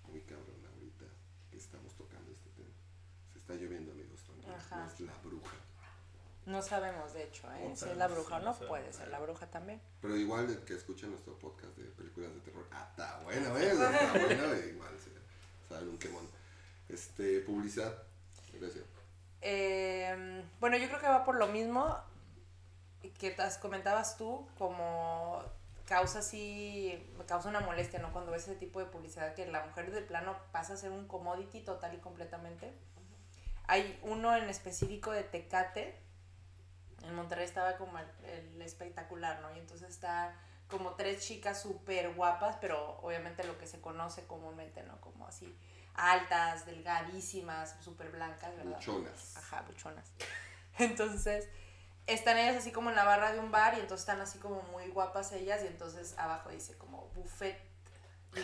[0.10, 1.06] muy cabrón ahorita
[1.52, 2.74] que estamos tocando este tema.
[3.32, 4.92] Se está lloviendo, amigos, Ajá.
[4.94, 5.56] es la bruja.
[6.46, 7.72] No sabemos, de hecho, ¿eh?
[7.76, 9.82] Si es la bruja o no puede ser la bruja también.
[10.02, 13.72] Pero igual que escucha nuestro podcast de películas de terror, ah, está bueno, ¿eh?
[13.72, 15.12] Está bueno, e igual se
[15.70, 16.28] saben un quemón.
[16.94, 17.92] Este, publicidad,
[18.54, 18.86] gracias.
[19.42, 21.98] Eh, bueno, yo creo que va por lo mismo
[23.18, 25.44] que comentabas tú, como
[25.86, 28.14] causa así, causa una molestia, ¿no?
[28.14, 31.08] Cuando ves ese tipo de publicidad que la mujer de plano pasa a ser un
[31.08, 32.72] commodity total y completamente.
[33.66, 36.00] Hay uno en específico de Tecate,
[37.04, 39.54] en Monterrey estaba como el, el espectacular, ¿no?
[39.56, 44.84] Y entonces está como tres chicas súper guapas, pero obviamente lo que se conoce comúnmente,
[44.84, 45.02] ¿no?
[45.02, 45.58] Como así
[45.96, 48.76] altas, delgadísimas, súper blancas, ¿verdad?
[48.78, 49.38] Buchonas.
[49.38, 50.12] Ajá, buchonas.
[50.80, 51.48] Entonces,
[52.08, 54.62] están ellas así como en la barra de un bar y entonces están así como
[54.64, 57.58] muy guapas ellas y entonces abajo dice como buffet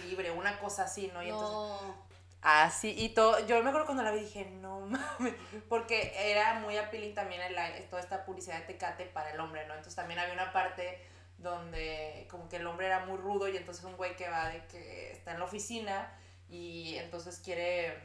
[0.06, 1.22] libre, una cosa así, ¿no?
[1.24, 2.10] Y entonces No.
[2.42, 5.34] Así, y todo, yo me acuerdo cuando la vi dije, no mames,
[5.68, 9.74] porque era muy appealing también el- toda esta publicidad de Tecate para el hombre, ¿no?
[9.74, 11.06] Entonces también había una parte
[11.38, 14.66] donde como que el hombre era muy rudo y entonces un güey que va de
[14.68, 16.14] que está en la oficina
[16.50, 17.98] y entonces quiere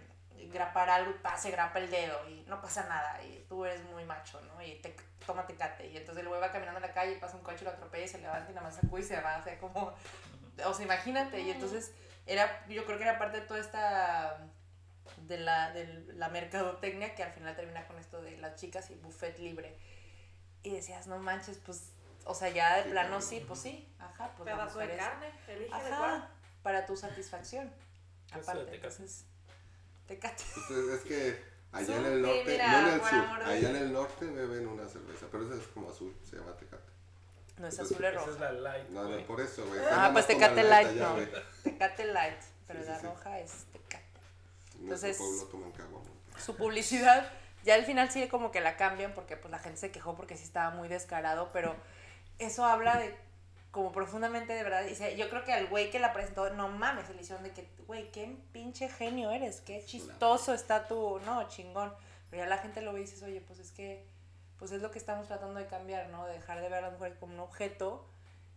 [0.53, 3.83] grapar algo y pa, se grapa el dedo y no pasa nada y tú eres
[3.85, 4.63] muy macho, ¿no?
[4.63, 7.37] Y te, toma Tecate y entonces el güey va caminando en la calle y pasa
[7.37, 9.39] un coche y lo atropella y se levanta y nada más sacude y se va,
[9.39, 9.95] o sea, como,
[10.65, 11.93] o sea, imagínate y entonces
[12.27, 14.39] era, yo creo que era parte de toda esta
[15.19, 18.95] de la, de la mercadotecnia que al final termina con esto de las chicas y
[18.97, 19.77] buffet libre.
[20.63, 21.93] Y decías, no manches, pues,
[22.25, 25.31] o sea, ya de Sí, plano sí, pues sí, ajá, pues Pedazo de carne.
[25.47, 26.29] Elige de Ajá, cuál.
[26.63, 27.71] para tu satisfacción.
[28.41, 28.77] Eso de Aparte, Tecate.
[28.77, 29.25] entonces,
[30.07, 30.43] Tecate.
[30.57, 31.43] Entonces, es que
[31.73, 34.69] allá en el norte, mira, no en el sur, de allá en el norte beben
[34.69, 36.83] una cerveza, pero esa es como azul, se llama Tecate.
[37.59, 38.41] No es azul, es Esa es roja.
[38.41, 38.89] la light.
[38.91, 39.81] No, no, por eso, güey.
[39.87, 41.17] Ah, Nada pues Tecate Light, allá, no.
[41.63, 44.05] Tecate Light, pero Sí, la sí, roja es Tecate.
[44.81, 46.11] Entonces- pueblo toman caguama.
[46.45, 47.31] su publicidad,
[47.65, 50.37] ya al final sí como que la cambian porque pues la gente se quejó porque
[50.37, 51.77] sí estaba muy descarado, pero
[52.41, 53.17] eso habla de
[53.75, 54.85] como profundamente de verdad.
[54.87, 57.51] Dice, yo creo que al güey que la presentó, no mames, se le hicieron de
[57.51, 61.93] que, güey, qué pinche genio eres, qué chistoso está tu, no, chingón.
[62.31, 64.07] Pero ya la gente lo ve y dices, oye, pues es que,
[64.59, 66.25] pues es lo que estamos tratando de cambiar, ¿no?
[66.25, 68.09] De dejar de ver a la mujer como un objeto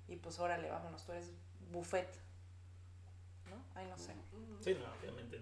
[0.07, 1.31] y pues órale, vámonos, tú eres
[1.71, 2.07] buffet.
[3.49, 3.63] ¿No?
[3.73, 4.13] Ay, no sé.
[4.61, 5.41] Sí, no, obviamente.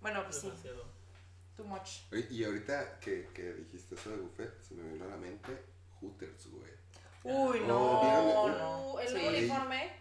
[0.00, 0.52] Bueno, pues sí,
[1.56, 2.12] too much.
[2.30, 5.64] Y ahorita que, que dijiste eso de buffet, se me vino a la mente
[6.00, 6.79] Hooters, güey.
[7.24, 8.92] Uy, Oh, no.
[8.94, 9.26] Uh, el Sí.
[9.26, 9.92] uniforme.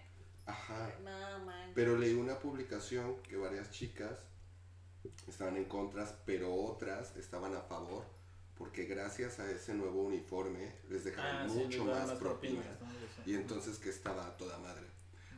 [0.45, 0.89] Ajá.
[1.03, 1.71] No, man.
[1.75, 4.19] Pero leí una publicación que varias chicas
[5.27, 8.03] estaban en contras, pero otras estaban a favor,
[8.57, 12.61] porque gracias a ese nuevo uniforme les dejaron Ah, sí, mucho más propina.
[12.61, 12.65] propinas.
[13.25, 14.85] Y entonces que estaba a toda madre.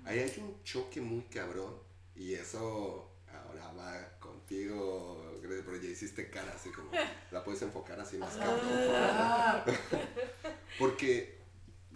[0.06, 1.76] Ahí hay un choque muy cabrón,
[2.16, 6.90] y eso ahora va contigo, pero ya hiciste cara así como,
[7.32, 9.76] la puedes enfocar así más cabrón.
[10.80, 11.41] Porque,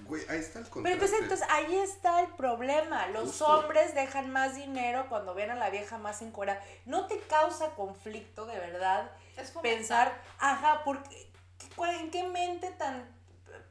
[0.04, 0.94] güey, ahí está el Pero contraste.
[0.94, 3.08] entonces, entonces ahí está el problema.
[3.08, 3.48] Los Justo.
[3.48, 6.62] hombres dejan más dinero cuando ven a la vieja más encuerada.
[6.86, 11.32] ¿No te causa conflicto de verdad Es pensar, ajá, porque,
[11.76, 13.14] cuál- ¿en qué mente tan...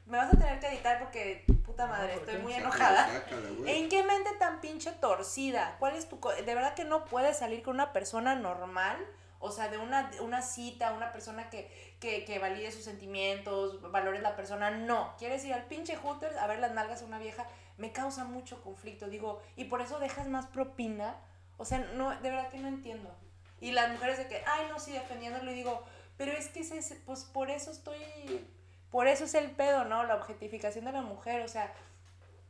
[0.07, 3.07] Me vas a tener que editar porque, puta madre, ¿por estoy muy enojada.
[3.07, 3.47] sácala.
[3.65, 5.75] ¿En qué mente tan pinche torcida?
[5.79, 6.19] ¿Cuál es tu...
[6.19, 8.97] co- De verdad que no puedes salir con una persona normal?
[9.45, 14.21] O sea, de una, una cita, una persona que, que, que valide sus sentimientos, valores
[14.21, 14.71] la persona.
[14.71, 15.15] No.
[15.17, 17.45] Quieres ir al pinche Hooters a ver las nalgas a una vieja.
[17.77, 19.07] Me causa mucho conflicto.
[19.07, 21.15] Digo, y por eso dejas más propina.
[21.57, 23.09] O sea, no, de verdad que no entiendo.
[23.61, 25.49] Y las mujeres de que, ay, no, sí, defendiéndolo.
[25.51, 25.83] Y digo,
[26.17, 27.97] pero es que ese, ese- pues por eso estoy,
[28.91, 30.03] por eso es el pedo, ¿no?
[30.03, 31.73] La objetificación de la mujer, o sea,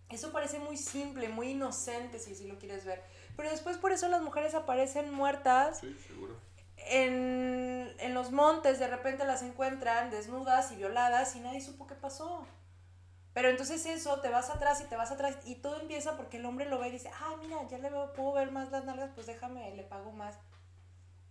[0.10, 3.04] eso parece muy simple, muy inocente, si así lo quieres ver.
[3.36, 6.36] Pero después por eso las mujeres aparecen muertas Sí, seguro.
[6.88, 11.96] En, en los montes, de repente las encuentran desnudas y violadas y nadie supo qué
[11.96, 12.46] pasó.
[13.34, 16.46] Pero entonces eso, te vas atrás y te vas atrás y todo empieza porque el
[16.46, 19.12] hombre lo ve y dice, ah, mira, ya le veo, puedo ver más las nalgas,
[19.14, 20.38] pues déjame, le pago más.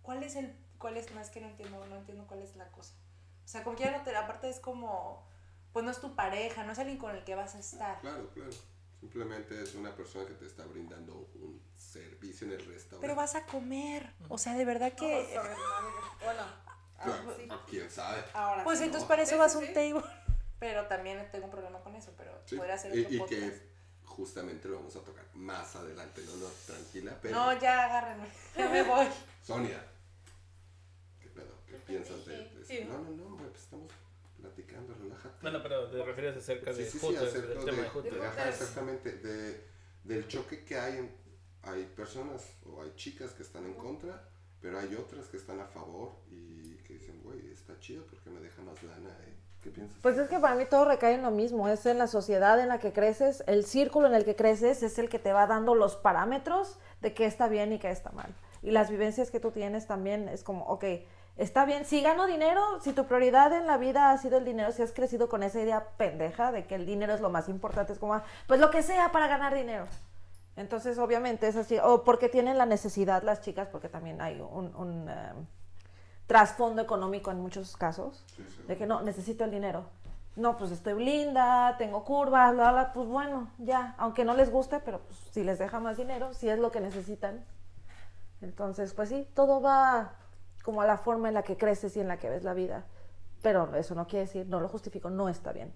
[0.03, 2.93] ¿Cuál es el, cuál es, no que no entiendo, no entiendo cuál es la cosa?
[3.43, 5.27] O sea, como quiera, no te, aparte es como,
[5.73, 7.99] pues no es tu pareja, no es alguien con el que vas a estar.
[8.01, 8.51] Claro, claro.
[8.99, 12.97] Simplemente es una persona que te está brindando un servicio en el restaurante.
[13.01, 15.37] Pero vas a comer, o sea, de verdad que...
[16.23, 16.65] Bueno,
[17.03, 17.47] Claro, sí.
[17.69, 18.23] ¿Quién sabe?
[18.33, 18.85] ahora Pues sí.
[18.85, 19.73] entonces para eso Sí, vas sí, a un sí.
[19.73, 20.03] table.
[20.59, 22.55] Pero también tengo un problema con eso, pero Sí.
[22.55, 23.41] podría ser y, otro y podcast.
[23.41, 23.69] que
[24.05, 26.21] justamente lo vamos a tocar más adelante.
[26.25, 27.19] No, no, tranquila.
[27.21, 28.27] Pero, No, ya agárrenme.
[28.57, 29.07] Ya me voy.
[29.43, 29.83] Sonia,
[31.19, 31.53] ¿qué pedo?
[31.67, 32.77] ¿Qué piensas de, de Sí.
[32.77, 32.93] eso?
[32.93, 33.91] No, no, no, güey, pues estamos
[34.45, 35.35] platicando, relájate.
[35.41, 38.49] Bueno, pero te refieres acerca de Sí, sí, sí, acerca del tema de de, ajá,
[38.49, 39.65] exactamente, de,
[40.03, 41.11] del choque que hay, en,
[41.63, 44.29] hay personas o hay chicas que están en contra,
[44.61, 48.39] pero hay otras que están a favor y que dicen, güey, está chido porque me
[48.39, 49.33] deja más lana, ¿eh?
[49.61, 49.97] ¿Qué piensas?
[50.01, 52.67] Pues es que para mí todo recae en lo mismo, es en la sociedad en
[52.67, 55.73] la que creces, el círculo en el que creces es el que te va dando
[55.73, 58.33] los parámetros de qué está bien y qué está mal.
[58.61, 60.85] Y las vivencias que tú tienes también es como, ok,
[61.37, 64.71] está bien, si gano dinero, si tu prioridad en la vida ha sido el dinero,
[64.71, 67.93] si has crecido con esa idea pendeja de que el dinero es lo más importante,
[67.93, 69.85] es como, ah, pues lo que sea para ganar dinero.
[70.55, 74.73] Entonces, obviamente es así, o porque tienen la necesidad las chicas, porque también hay un,
[74.75, 75.33] un, eh,
[76.27, 78.63] trasfondo económico en muchos casos, Sí, sí.
[78.67, 79.85] de que no, necesito el dinero.
[80.37, 84.79] No, pues estoy linda, tengo curvas, bla, bla, pues bueno, ya, aunque no les guste,
[84.79, 87.45] pero pues si les deja más dinero, si es lo que necesitan.
[88.41, 90.13] Entonces, pues sí, todo va
[90.65, 92.87] como a la forma en la que creces y en la que ves la vida.
[93.43, 95.71] Pero eso no quiere decir, no lo justifico, no está bien.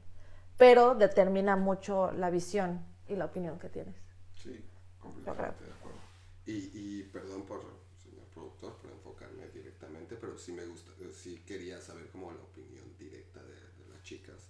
[0.58, 3.96] Pero determina mucho la visión y la opinión que tienes.
[4.36, 4.66] Sí,
[5.00, 6.00] completamente de acuerdo.
[6.48, 7.62] Y, y perdón por,
[8.04, 12.42] señor productor, por enfocarme directamente, pero sí me gusta, eh, sí quería saber como la
[12.42, 14.50] opinión directa de, de las chicas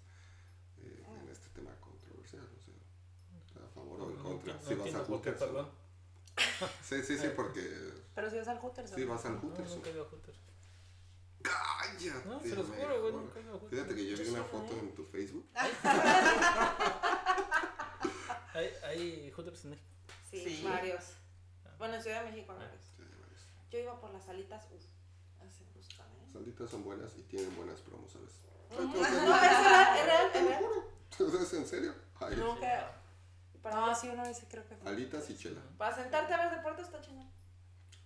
[0.81, 2.73] eh, en este tema controversial, o sea,
[3.45, 4.53] ¿está a favor o en No contra.
[4.53, 5.21] no si vas entiendo a por
[6.83, 7.61] Sí, sí, sí, porque
[8.15, 8.89] Pero si vas al Hooters.
[8.91, 9.13] sí ¿no?
[9.13, 9.69] vas al No, Hooters.
[9.71, 10.37] nunca he ido a Hooters.
[11.41, 12.27] ¡Cállate!
[12.27, 13.69] No, se los juro, güey, nunca he ido a Hooters.
[13.71, 14.79] Fíjate que yo vi una sí, foto ¿eh?
[14.79, 15.45] en tu Facebook.
[18.53, 19.87] ¿Hay, hay Hooters en México?
[20.29, 20.63] Sí, Sí.
[20.63, 21.03] varios.
[21.77, 22.81] Bueno, en Ciudad de México hay varios.
[22.97, 23.41] Sí, hay varios.
[23.71, 24.83] Yo iba por las salitas, uff,
[25.41, 26.27] así me gustan, ¿eh?
[26.31, 28.31] Salitas son buenas y tienen buenas promos, ¿sabes?
[28.69, 31.41] No, pero es real, es real, es real.
[31.41, 31.93] ¿Es en serio?
[32.19, 32.35] Ay,
[33.63, 34.89] No, sí, una vez creo que fue.
[34.91, 35.61] Alitas y chela.
[35.77, 37.29] Para sentarte a ver deporte está chingón.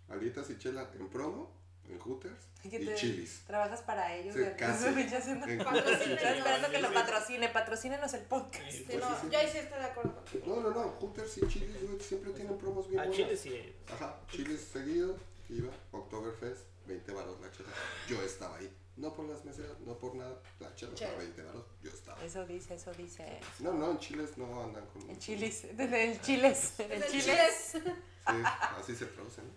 [0.09, 1.51] Alitas y chela en promo,
[1.87, 3.43] en Hooters y te- chilis.
[3.45, 4.35] Trabajas para ellos.
[4.35, 4.87] Sí, casi.
[4.89, 7.49] esperando que lo patrocine.
[7.49, 8.69] Patrocínenos el podcast.
[8.69, 8.77] Sí.
[8.79, 10.23] Sí, Pues no, sí, yo ahí sí estoy de acuerdo.
[10.45, 13.17] No, no, no, Hooters y chilis, güey, siempre tienen promos bien A buenas.
[13.17, 13.75] Chile sí.
[13.93, 15.17] Ajá, chilis seguido,
[15.49, 17.69] iba, Oktoberfest, 20 baros la chela.
[18.07, 18.71] Yo estaba ahí.
[18.95, 20.39] No por las meseras, no por nada.
[20.59, 21.91] La chela estaba 20 baros, yo.
[22.33, 23.23] Eso dice, eso dice.
[23.59, 25.07] No, no, en chiles no andan con...
[25.07, 25.65] En chiles.
[25.77, 26.79] En chiles.
[26.79, 27.77] En El chiles.
[28.25, 28.33] Sí,
[28.79, 29.49] así se traduce, ¿no?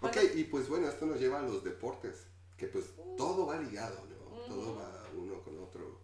[0.08, 4.00] ok, y pues bueno, esto nos lleva a los deportes, que pues todo va ligado,
[4.06, 4.42] ¿no?
[4.46, 6.00] Todo va uno con otro.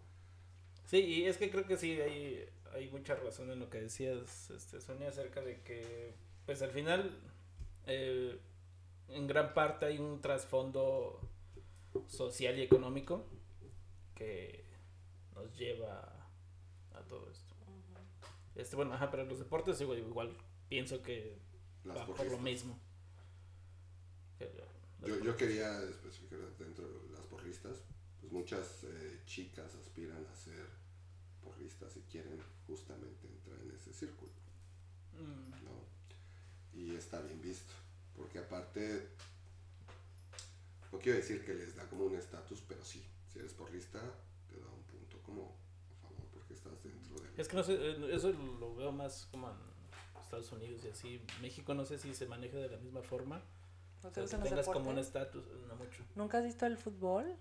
[0.85, 4.51] Sí, y es que creo que sí, hay, hay mucha razón en lo que decías,
[4.51, 6.13] este, Sonia, acerca de que,
[6.45, 7.17] pues al final,
[7.87, 8.37] eh,
[9.07, 11.21] en gran parte hay un trasfondo
[12.07, 13.25] social y económico
[14.15, 14.65] que
[15.33, 16.29] nos lleva
[16.93, 17.53] a, todo esto.
[18.55, 20.37] Este, bueno, ajá, pero los deportes igual, igual
[20.69, 21.39] pienso que
[21.83, 22.79] Las va por lo mismo.
[25.05, 27.83] Yo, yo quería especificar dentro de las porristas,
[28.21, 30.65] pues muchas eh, chicas aspiran a ser
[31.43, 34.31] porristas y quieren justamente entrar en ese círculo,
[35.13, 35.85] Mm, ¿no?
[36.73, 37.73] Y está bien visto,
[38.15, 39.09] porque aparte,
[40.91, 43.99] no quiero decir que les da como un estatus, pero sí, si eres porrista,
[44.47, 45.57] te da un punto como
[45.91, 47.41] a favor, porque estás dentro de...
[47.41, 49.55] Es que no sé, eh, eso lo veo más como en
[50.21, 51.21] Estados Unidos y así.
[51.41, 53.41] México no sé si se maneja de la misma forma.
[54.03, 56.03] ¿No O te sea, que tengas como un estatus, no mucho.
[56.15, 57.35] ¿Nunca has visto el fútbol?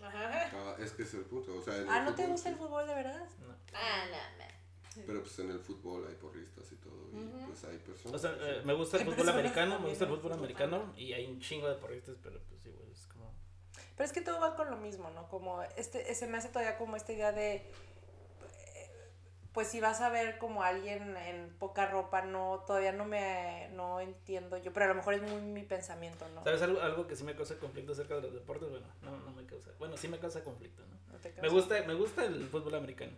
[0.00, 0.50] Ajá.
[0.54, 2.54] Ah, es que es el punto, o sea, Ah, el ¿no te fútbol, gusta el
[2.54, 3.28] sí, fútbol de verdad?
[3.40, 3.54] No.
[3.74, 4.58] Ah, no, no.
[5.06, 8.14] Pero pues en el fútbol hay porristas y todo, y pues hay personas...
[8.14, 8.66] O sea, eh, sí.
[8.66, 11.68] me gusta el fútbol americano, me gusta el el fútbol americano y hay un chingo
[11.68, 13.17] de porristas, pero pues sí, güey, es como...
[13.98, 15.28] Pero es que todo va con lo mismo, ¿no?
[15.28, 17.56] Como este, se me hace todavía como esta idea de.
[17.56, 17.64] eh,
[19.52, 24.00] pues si vas a ver como alguien en poca ropa, no, todavía no me, no
[24.00, 26.44] entiendo yo, pero a lo mejor es muy mi pensamiento, ¿no?
[26.44, 28.70] ¿Sabes algo, algo que sí me causa conflicto acerca de los deportes?
[28.70, 29.70] Bueno, no, no me causa.
[29.78, 31.12] Bueno, sí me causa conflicto, ¿no?
[31.12, 33.12] No te Me causa- gusta, me gusta el fútbol americano.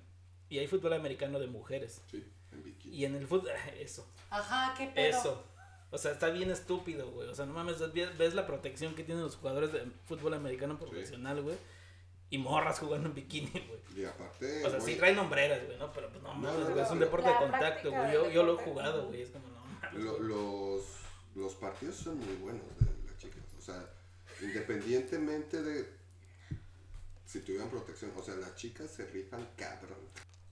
[0.48, 2.02] Y hay fútbol americano de mujeres.
[2.10, 2.96] Sí, en bikini.
[2.96, 5.18] Y en el fútbol, eso, Ajá, qué pedo.
[5.18, 5.44] eso.
[5.92, 7.28] O sea, está bien estúpido, güey.
[7.28, 11.42] O sea, no mames, ves la protección que tienen los jugadores de fútbol americano profesional,
[11.42, 11.56] güey.
[12.32, 13.80] Y morras jugando en bikini, güey.
[14.02, 15.92] Y aparte, O sea, sí traen hombreras, güey, ¿no?
[15.92, 18.12] Pero pues no, mames, no, es un deporte de contacto, güey.
[18.12, 19.22] Yo, yo lo he jugado, güey.
[19.22, 19.94] Es como, no mames.
[20.04, 20.84] lo- los,
[21.34, 23.42] los partidos son muy buenos de las chicas.
[23.58, 23.84] O sea,
[24.40, 25.88] independientemente de
[27.24, 29.98] si tuvieran protección, o sea, las chicas se rifan cabrón.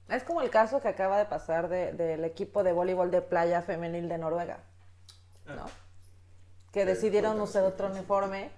[0.08, 3.62] Es como el caso que acaba de pasar de- del equipo de voleibol de playa
[3.62, 4.64] femenil de Noruega,
[5.54, 5.64] ¿no?
[6.72, 8.50] Que Sí, decidieron usar otro uniforme.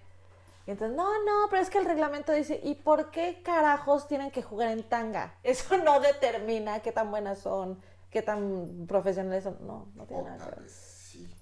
[0.67, 4.31] Y entonces, no, no, pero es que el reglamento dice, ¿y por qué carajos tienen
[4.31, 5.35] que jugar en tanga?
[5.43, 7.81] Eso no determina qué tan buenas son,
[8.11, 9.57] qué tan profesionales son.
[9.67, 10.61] No, no tiene nada que ver.
[10.61, 11.35] vez sí.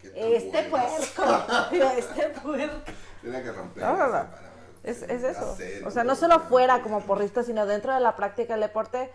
[0.00, 1.24] ¿Qué tan Este puerco,
[1.98, 2.92] este puerco.
[3.20, 3.82] Tiene que romper.
[3.82, 4.06] No, no, no.
[4.06, 4.48] esa para-
[4.84, 5.56] Es, es eso.
[5.86, 9.10] O sea, no solo fuera como porrista, sino dentro de la práctica del deporte.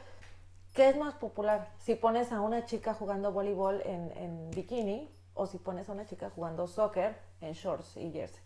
[0.74, 1.72] ¿Qué es más popular?
[1.80, 6.06] Si pones a una chica jugando voleibol en, en bikini o si pones a una
[6.06, 8.42] chica jugando soccer en shorts y jersey.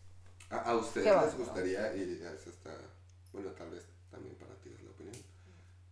[0.50, 2.74] ¿A, a ustedes les gustaría, y eso está,
[3.34, 5.16] bueno, tal vez también para ti es la opinión,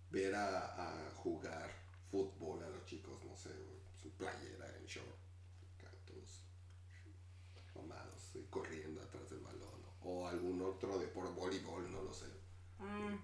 [0.09, 1.69] ver a, a jugar
[2.09, 3.49] fútbol a los chicos, no sé,
[4.01, 5.17] su playera en short,
[6.05, 6.45] todos
[7.75, 12.27] mamados y corriendo atrás del balón, o algún otro de por voleibol, no lo sé.
[12.79, 13.17] Mm.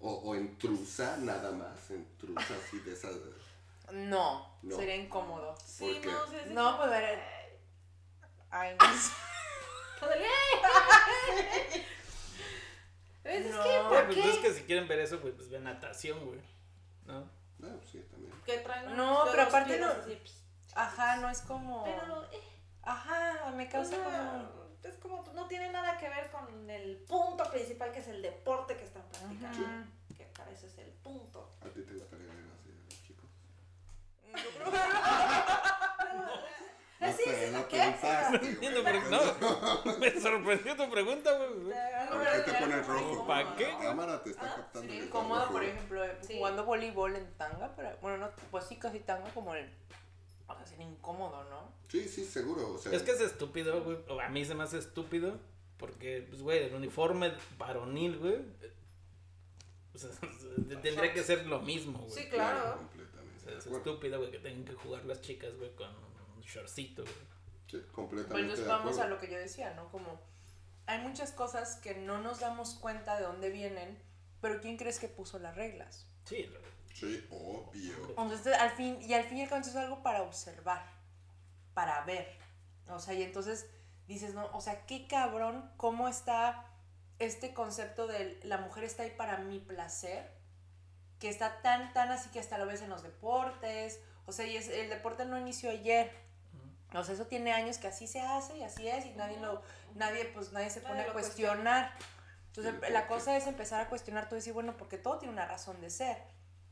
[0.00, 3.16] O, o en trusa, nada más, en trusa así de esas.
[3.92, 4.76] No, No.
[4.76, 5.56] sería incómodo.
[5.64, 6.10] Sí, ¿Por qué?
[6.12, 6.54] no, sí, sí.
[6.54, 7.18] No, pues ver.
[8.50, 9.12] Ay, no sé.
[10.08, 11.86] ¿Ves?
[13.24, 13.62] Es No.
[13.62, 14.30] que, ¿por pues qué?
[14.30, 16.40] es que si quieren ver eso, güey, pues ve natación, güey.
[17.04, 17.28] ¿No?
[17.58, 18.32] No, sí, también.
[18.46, 20.18] Que traen No, pero aparte no- así.
[20.74, 21.84] Ajá, no es como.
[21.84, 22.40] Pero, eh,
[22.82, 24.68] Ajá, me o causa como.
[24.82, 28.76] es como, no tiene nada que ver con el punto principal que es el deporte
[28.76, 29.86] que están practicando.
[30.16, 31.52] Que para eso es el punto.
[31.60, 33.26] ¿A ti te gustaría ver así a los chicos?
[37.00, 37.78] No Así sé, es, no ¿qué?
[37.78, 38.58] pensaste,
[39.10, 39.96] no.
[39.98, 41.50] Me sorprendió tu pregunta, güey.
[42.10, 43.26] ¿Por qué te pones rojo?
[43.26, 43.68] ¿Para qué?
[43.68, 44.92] La cámara te está captando.
[44.92, 45.52] Sí, incómodo, rojo.
[45.52, 46.34] por ejemplo, eh, Sí.
[46.38, 49.70] jugando voleibol en tanga, pero bueno, no, pues sí, casi tanga como el.
[50.48, 51.70] O sea, sería incómodo, ¿no?
[51.88, 52.74] Sí, sí, seguro.
[52.74, 53.98] O sea, Es que es estúpido, güey.
[54.08, 55.38] O a mí se me hace estúpido.
[55.78, 58.34] Porque, pues, güey, el uniforme varonil, güey.
[58.34, 58.72] eh,
[59.94, 60.10] O sea,
[60.82, 62.10] tendría que ser lo mismo, güey.
[62.10, 62.80] Sí, claro.
[63.58, 63.90] Es acuerdo.
[63.90, 65.88] estúpido, güey, que tengan que jugar las chicas, güey, con
[66.36, 67.14] un shortcito, güey.
[67.66, 68.32] Sí, completamente.
[68.32, 69.02] Bueno, entonces de vamos acuerdo.
[69.02, 69.90] a lo que yo decía, ¿no?
[69.90, 70.20] Como
[70.86, 73.98] hay muchas cosas que no nos damos cuenta de dónde vienen,
[74.40, 76.06] pero ¿quién crees que puso las reglas?
[76.24, 76.48] Sí,
[76.94, 77.94] Sí, obvio.
[78.08, 80.84] Entonces, al fin, y al fin y al cabo, es algo para observar,
[81.72, 82.36] para ver.
[82.88, 83.68] O sea, y entonces
[84.08, 86.64] dices, no, o sea, qué cabrón, cómo está
[87.20, 90.28] este concepto de la mujer está ahí para mi placer,
[91.18, 94.00] que está tan, tan así que hasta lo ves en los deportes.
[94.26, 96.10] O sea, y es, el deporte no inició ayer.
[96.94, 99.62] O sea, eso tiene años que así se hace y así es, y nadie lo,
[99.94, 101.92] nadie, pues nadie se Nadie pone a cuestionar.
[102.48, 105.46] Entonces, Sí, la cosa es empezar a cuestionar, tú decir, bueno, porque todo tiene una
[105.46, 106.16] razón de ser.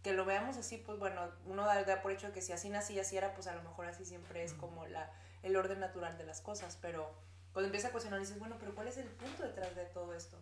[0.02, 2.94] Que lo veamos así, pues bueno, uno da, da por hecho que si así nací
[2.94, 5.10] y así era, pues a lo mejor así siempre es como la,
[5.42, 6.78] el orden natural de las cosas.
[6.80, 7.12] Pero
[7.52, 10.38] cuando empiezas a cuestionar, dices, bueno, pero ¿cuál es el punto detrás de todo esto?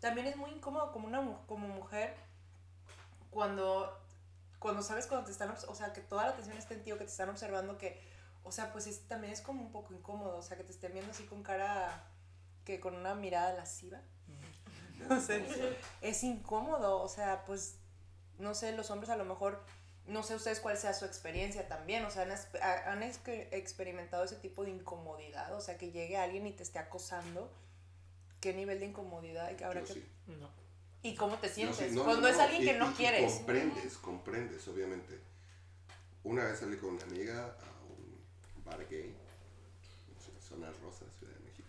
[0.00, 2.14] También es muy incómodo como una como mujer
[3.32, 3.98] cuando
[4.60, 6.96] cuando sabes cuando te están, o sea, que toda la atención está en ti o
[6.96, 8.00] que te están observando que,
[8.44, 10.92] o sea, pues es, también es como un poco incómodo, o sea, que te estén
[10.92, 12.04] viendo así con cara,
[12.64, 14.00] que con una mirada lasciva.
[15.10, 15.44] O sea,
[16.00, 17.74] es incómodo, o sea, pues,
[18.38, 19.64] no sé, los hombres a lo mejor,
[20.06, 24.36] no sé ustedes cuál sea su experiencia también, o sea, han, han exper- experimentado ese
[24.36, 27.52] tipo de incomodidad, o sea, que llegue alguien y te esté acosando,
[28.40, 29.94] qué nivel de incomodidad y que habrá Yo que...
[29.94, 30.08] sí.
[30.28, 30.61] no.
[31.02, 31.92] ¿Y cómo te sientes?
[31.92, 33.32] no, Cuando no, es alguien y- que no y- quieres.
[33.32, 35.18] comprendes, comprendes, obviamente.
[36.24, 41.40] Una vez salí con una amiga a un bar gay, en Zona Rosa, Ciudad de
[41.40, 41.68] México.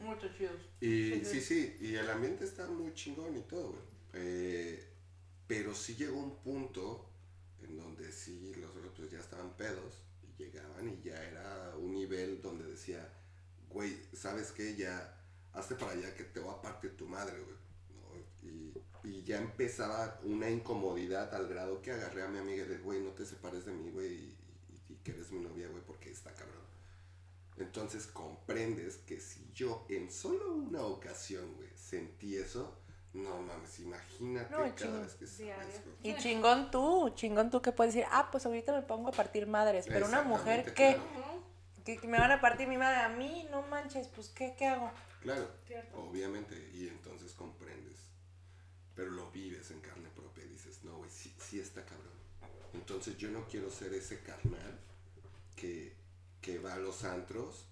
[0.00, 0.60] Muy chidos.
[0.80, 3.82] Y sí, sí, y el ambiente está muy chingón y todo, güey.
[4.14, 4.88] Eh,
[5.46, 7.08] pero sí llegó un punto
[7.62, 11.92] en donde sí los otros pues ya estaban pedos y llegaban y ya era un
[11.94, 13.08] nivel donde decía,
[13.70, 14.74] güey, ¿sabes qué?
[14.76, 15.18] Ya
[15.54, 17.56] hazte para allá que te va a partir tu madre, güey.
[18.42, 18.72] Y,
[19.04, 22.82] y ya empezaba una incomodidad al grado que agarré a mi amiga y le dije,
[22.82, 24.36] güey, no te separes de mí, güey, y,
[24.88, 26.62] y- y que eres mi novia, güey, porque está cabrón.
[27.58, 32.78] Entonces comprendes que si yo en solo una ocasión, güey, sentí eso,
[33.14, 35.42] No mames, imagínate No, cada vez que eso.
[36.02, 39.46] Y chingón tú, chingón tú que puedes decir, ah, pues ahorita me pongo a partir
[39.46, 41.42] madres, pero una mujer Exactamente, que, claro.
[41.84, 44.64] que, que me van a partir mi madre a mí, no manches, pues ¿qué, qué
[44.66, 44.90] hago?
[45.20, 45.94] Claro, Cierto.
[46.02, 47.81] obviamente, y entonces comprendes,
[48.94, 52.12] pero lo vives en carne propia y dices, no, güey, sí, sí está cabrón.
[52.74, 54.78] Entonces yo no quiero ser ese carnal
[55.56, 55.96] que,
[56.40, 57.66] que va a los antros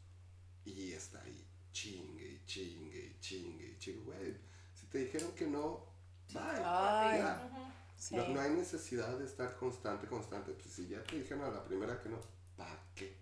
[0.65, 4.37] y está ahí chingue y chingue y chingue y chingue, güey.
[4.75, 5.87] Si te dijeron que no,
[6.33, 6.43] bye.
[6.65, 7.73] Ay, ya.
[7.97, 8.17] Sí.
[8.17, 10.53] No, no hay necesidad de estar constante, constante.
[10.53, 12.19] Pues si ya te dijeron a la primera que no,
[12.57, 13.15] ¿para qué?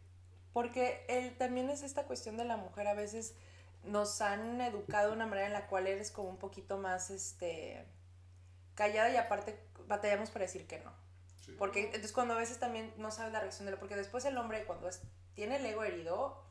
[0.52, 3.34] Porque el, también es esta cuestión de la mujer, a veces
[3.84, 7.84] nos han educado de una manera en la cual eres como un poquito más, este,
[8.74, 10.92] callada y aparte batallamos para decir que no.
[11.44, 11.54] Sí.
[11.58, 14.36] Porque entonces cuando a veces también no sabes la reacción de lo, porque después el
[14.36, 15.00] hombre cuando es-
[15.34, 16.42] tiene el ego herido,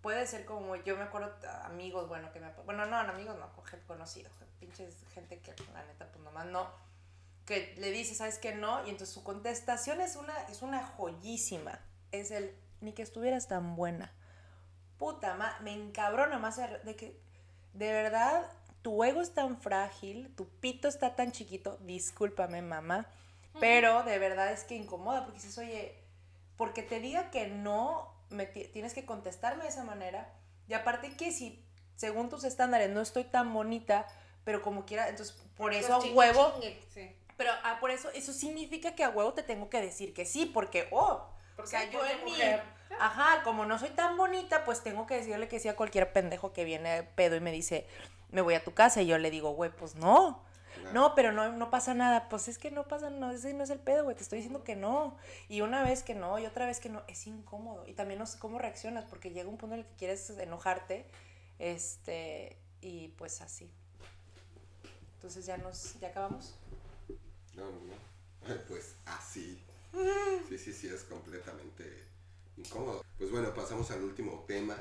[0.00, 3.52] puede ser como, yo me acuerdo, amigos, bueno, que me, bueno, no, no, amigos no,
[3.52, 6.68] con gente conocido, pinches gente que la neta, pues nomás no,
[7.44, 8.86] que le dice, ¿sabes que no?
[8.86, 11.80] Y entonces su contestación es una, es una joyísima,
[12.12, 14.12] es el, ni que estuvieras tan buena.
[14.98, 17.18] Puta, ma, me encabrona más de que,
[17.72, 18.50] de verdad,
[18.82, 23.06] tu ego es tan frágil, tu pito está tan chiquito, discúlpame mamá,
[23.60, 25.94] pero de verdad es que incomoda porque dices, oye,
[26.56, 30.32] porque te diga que no, me ti- tienes que contestarme de esa manera.
[30.66, 31.64] Y aparte que si,
[31.96, 34.06] según tus estándares, no estoy tan bonita,
[34.44, 36.60] pero como quiera, entonces por eso a Pues, huevo.
[36.92, 37.14] Sí.
[37.36, 40.46] pero ah, por eso, eso significa que a huevo te tengo que decir que sí,
[40.46, 42.32] porque, oh, Porque o sea, yo en mi.
[43.00, 46.52] Ajá, como no soy tan bonita, pues tengo que decirle que sí a cualquier pendejo
[46.52, 47.86] que viene pedo y me dice,
[48.30, 50.42] me voy a tu casa, y yo le digo, güey, pues no,
[50.74, 50.92] Claro.
[50.92, 52.28] no, pero no, no pasa nada.
[52.28, 54.14] Pues es que no pasa nada, ese no es el pedo, güey.
[54.14, 55.16] Te estoy diciendo que no.
[55.48, 57.84] Y una vez que no, y otra vez que no, es incómodo.
[57.86, 61.04] Y también no sé cómo reaccionas, porque llega un punto en el que quieres enojarte.
[61.58, 63.68] Este, y pues así.
[65.14, 66.54] Entonces ya nos, ya acabamos.
[67.54, 68.54] No, no, no.
[68.68, 69.60] Pues así.
[70.48, 71.47] Sí, sí, sí, es completamente
[72.58, 73.04] incómodo.
[73.16, 74.76] Pues bueno, pasamos al último tema,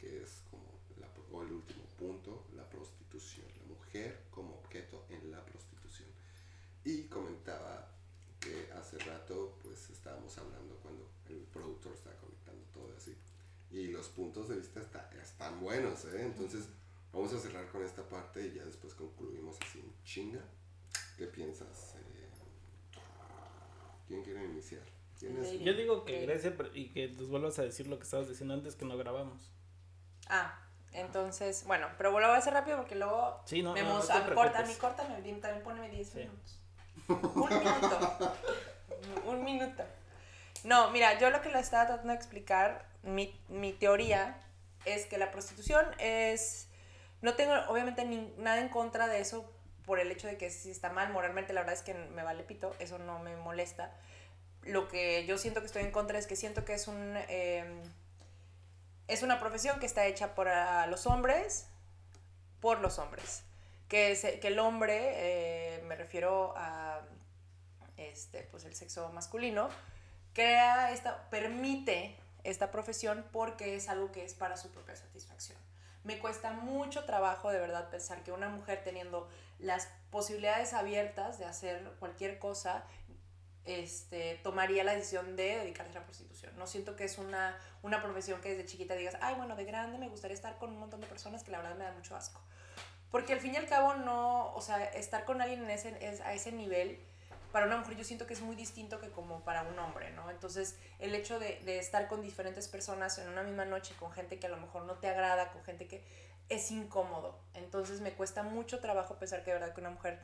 [0.00, 0.64] que es como
[0.98, 3.46] la, o el último punto, la prostitución.
[3.60, 6.08] La mujer como objeto en la prostitución.
[6.84, 7.90] Y comentaba
[8.40, 13.16] que hace rato, pues estábamos hablando cuando el productor estaba conectando todo así.
[13.70, 16.22] Y los puntos de vista está- están buenos, ¿eh?
[16.24, 16.64] Entonces,
[17.12, 20.42] vamos a cerrar con esta parte y ya después concluimos así en chinga.
[21.16, 21.94] ¿Qué piensas?
[21.96, 22.04] eh?
[24.06, 24.82] ¿Quién quiere iniciar?
[25.20, 26.22] Yo digo que.
[26.26, 29.50] Grecia y que nos vuelvas a decir lo que estabas diciendo antes que no grabamos.
[30.28, 30.58] Ah,
[30.92, 34.00] entonces, bueno, pero lo voy a hacer rápido porque luego Sí, no, me no, no
[34.00, 34.68] te a, mi corta, preocupes.
[34.68, 36.18] mi corta me también poneme 10 Sí.
[36.18, 36.60] minutos.
[37.08, 38.34] Un minuto.
[39.26, 39.84] Un minuto.
[40.64, 44.40] No, mira, yo lo que le estaba tratando de explicar, mi, mi teoría
[44.84, 46.68] es que la prostitución es...
[47.22, 49.50] No tengo obviamente ni- nada en contra de eso
[49.86, 52.42] por el hecho de que si está mal moralmente, la verdad es que me vale
[52.42, 53.92] pito, eso no me molesta.
[54.64, 57.16] Lo que yo siento que estoy en contra es que siento que es un...
[57.28, 57.82] em,
[59.06, 61.66] es una profesión que está hecha por ah, los hombres,
[62.60, 63.42] por los hombres.
[63.88, 64.98] Que, se- que el hombre,
[65.78, 67.00] eh, me refiero a
[67.96, 69.70] este, pues el sexo masculino,
[70.34, 75.58] crea esta, permite esta profesión porque es algo que es para su propia satisfacción.
[76.04, 79.28] Me cuesta mucho trabajo de verdad pensar que una mujer teniendo
[79.58, 82.84] las posibilidades abiertas de hacer cualquier cosa,
[83.68, 86.56] este, tomaría la decisión de dedicarse a la prostitución.
[86.56, 89.98] No siento que es una, una profesión que desde chiquita digas, ay, bueno, de grande
[89.98, 92.40] me gustaría estar con un montón de personas que la verdad me da mucho asco.
[93.10, 96.22] Porque al fin y al cabo no, o sea, estar con alguien en ese, es,
[96.22, 96.98] a ese nivel,
[97.52, 100.30] para una mujer yo siento que es muy distinto que como para un hombre, ¿no?
[100.30, 104.38] Entonces, el hecho de, de estar con diferentes personas en una misma noche, con gente
[104.38, 106.02] que a lo mejor no te agrada, con gente que
[106.48, 107.38] es incómodo.
[107.52, 110.18] Entonces, me cuesta mucho trabajo pensar que de verdad que una mujer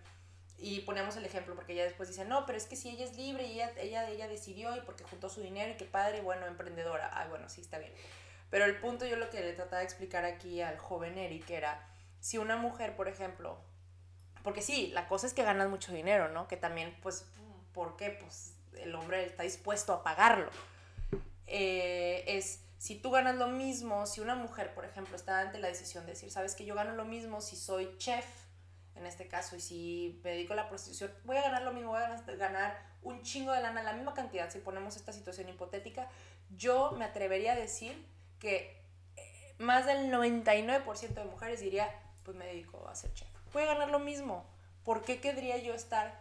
[0.59, 3.17] y ponemos el ejemplo porque ella después dice, no, pero es que si ella es
[3.17, 6.47] libre y ella, ella, ella decidió y porque juntó su dinero y qué padre, bueno,
[6.47, 7.11] emprendedora.
[7.13, 7.93] Ay, bueno, sí, está bien.
[8.51, 11.87] Pero el punto yo lo que le trataba de explicar aquí al joven Eric era,
[12.21, 13.59] si una mujer, por ejemplo,
[14.43, 16.47] porque sí, la cosa es que ganas mucho dinero, ¿no?
[16.47, 17.27] Que también, pues,
[17.73, 18.11] ¿por qué?
[18.11, 20.51] Pues el hombre está dispuesto a pagarlo.
[21.47, 25.69] Eh, es, si tú ganas lo mismo, si una mujer, por ejemplo, está ante la
[25.69, 28.27] decisión de decir, sabes que yo gano lo mismo si soy chef,
[28.97, 31.90] en este caso, y si me dedico a la prostitución, voy a ganar lo mismo,
[31.90, 36.09] voy a ganar- un chingo de lana, la misma cantidad, si ponemos esta situación hipotética,
[36.57, 38.07] yo me atrevería a decir
[38.38, 38.80] que
[39.16, 41.88] eh, más del 99% de mujeres diría,
[42.24, 43.28] pues me dedico a ser chef.
[43.53, 44.47] Voy a ganar lo mismo.
[44.84, 46.18] ¿Por qué querría yo estar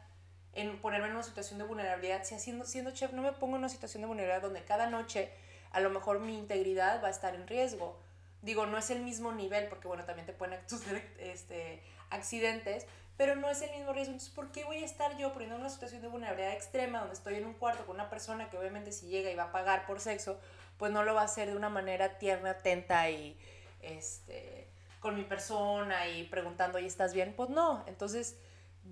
[0.53, 2.23] en ponerme en una situación de vulnerabilidad?
[2.25, 5.31] Si haciendo, siendo chef no me pongo en una situación de vulnerabilidad donde cada noche
[5.71, 7.97] a lo mejor mi integridad va a estar en riesgo.
[8.41, 10.59] Digo, no es el mismo nivel, porque bueno, también te pueden
[11.19, 11.81] este,
[12.13, 12.85] accidentes,
[13.17, 14.13] pero no es el mismo riesgo.
[14.13, 17.13] Entonces, ¿por qué voy a estar yo poniendo en una situación de vulnerabilidad extrema donde
[17.13, 19.85] estoy en un cuarto con una persona que obviamente si llega y va a pagar
[19.85, 20.39] por sexo,
[20.77, 23.37] pues no lo va a hacer de una manera tierna, atenta y
[23.81, 24.67] este
[25.03, 27.33] con mi persona y preguntando, ¿y estás bien?
[27.35, 27.83] Pues no.
[27.87, 28.37] Entonces,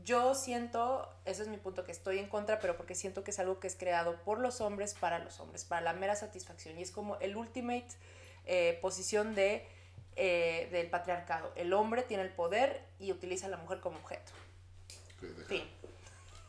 [0.04, 3.40] yo siento, ese es mi punto, que estoy en contra, pero porque siento que es
[3.40, 6.78] algo que es creado por los hombres para los hombres, para la mera satisfacción.
[6.78, 7.88] Y es como el ultimate
[8.46, 9.66] eh, posición de,
[10.16, 11.52] eh, del patriarcado.
[11.56, 14.32] El hombre tiene el poder y utiliza a la mujer como objeto.
[15.18, 15.70] Ok, deja- Fin.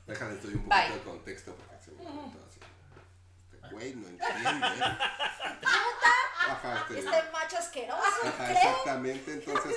[0.06, 0.78] Déjale, estoy un Bye.
[0.88, 2.60] poquito de contexto porque se me así.
[3.52, 4.66] Este güey no entiende.
[6.44, 8.02] Ajá, este, Este macho asqueroso.
[8.26, 9.32] ajá, exactamente.
[9.32, 9.76] Entonces,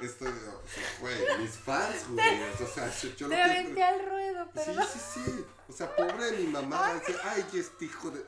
[0.00, 2.42] esto, o sea, güey, mis fans, güey.
[2.62, 3.42] O sea, yo, yo lo Te que.
[3.42, 4.86] aventé al ruedo, Sí, perdón.
[4.92, 5.44] sí, sí.
[5.68, 8.24] O sea, pobre de mi mamá ay, este hijo de.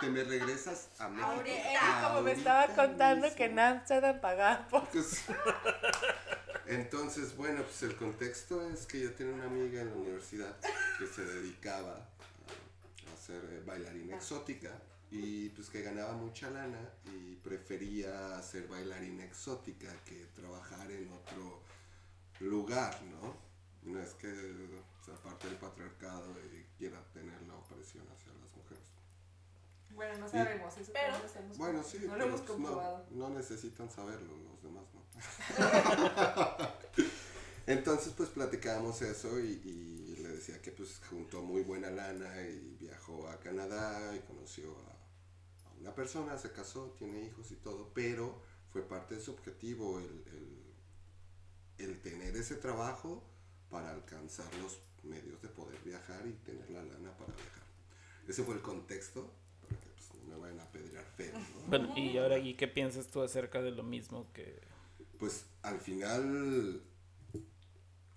[0.00, 1.42] Te me regresas a México.
[1.44, 3.36] Era como me estaba ahorita contando mismo".
[3.36, 4.88] que en Amsterdam pagaba por...
[4.88, 5.24] Pues,
[6.66, 10.56] Entonces, bueno, pues el contexto es que yo tenía una amiga en la universidad
[10.98, 14.70] que se dedicaba a, ser eh, bailarina exótica
[15.10, 21.62] y pues que ganaba mucha lana y prefería ser bailarina exótica que trabajar en otro
[22.40, 23.34] lugar, ¿no?
[23.90, 24.30] No es que
[25.04, 28.37] sea parte del patriarcado y quiera tener la opresión hacia.
[29.98, 32.46] Bueno, no sabemos, eso Pero- no lo hemos Bueno, sí, no lo pero, hemos no,
[32.46, 33.06] comprobado.
[33.10, 35.02] no necesitan saberlo los demás, ¿no?
[37.66, 42.76] Entonces, pues platicábamos eso y, y le decía que pues juntó muy buena lana y
[42.80, 47.90] viajó a Canadá y conoció a, a una persona, se casó, tiene hijos y todo,
[47.92, 48.40] pero
[48.72, 50.68] fue parte de su objetivo el, el-
[51.78, 53.22] el tener ese trabajo
[53.70, 57.62] para alcanzar los medios de poder viajar y tener la lana para viajar.
[58.26, 59.30] Ese fue el contexto,
[59.62, 61.68] para que pues, no me vayan a pedrear feo, ¿no?
[61.68, 64.60] Bueno, y ahora, ¿y qué piensas tú acerca de lo mismo que...
[65.18, 66.82] Pues al final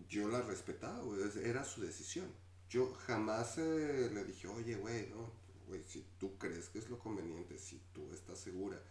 [0.07, 2.27] yo la respetaba, güey, era su decisión.
[2.69, 5.31] Yo jamás eh, le dije, oye, güey, no,
[5.67, 8.81] güey, si tú crees que es lo conveniente, si tú estás segura,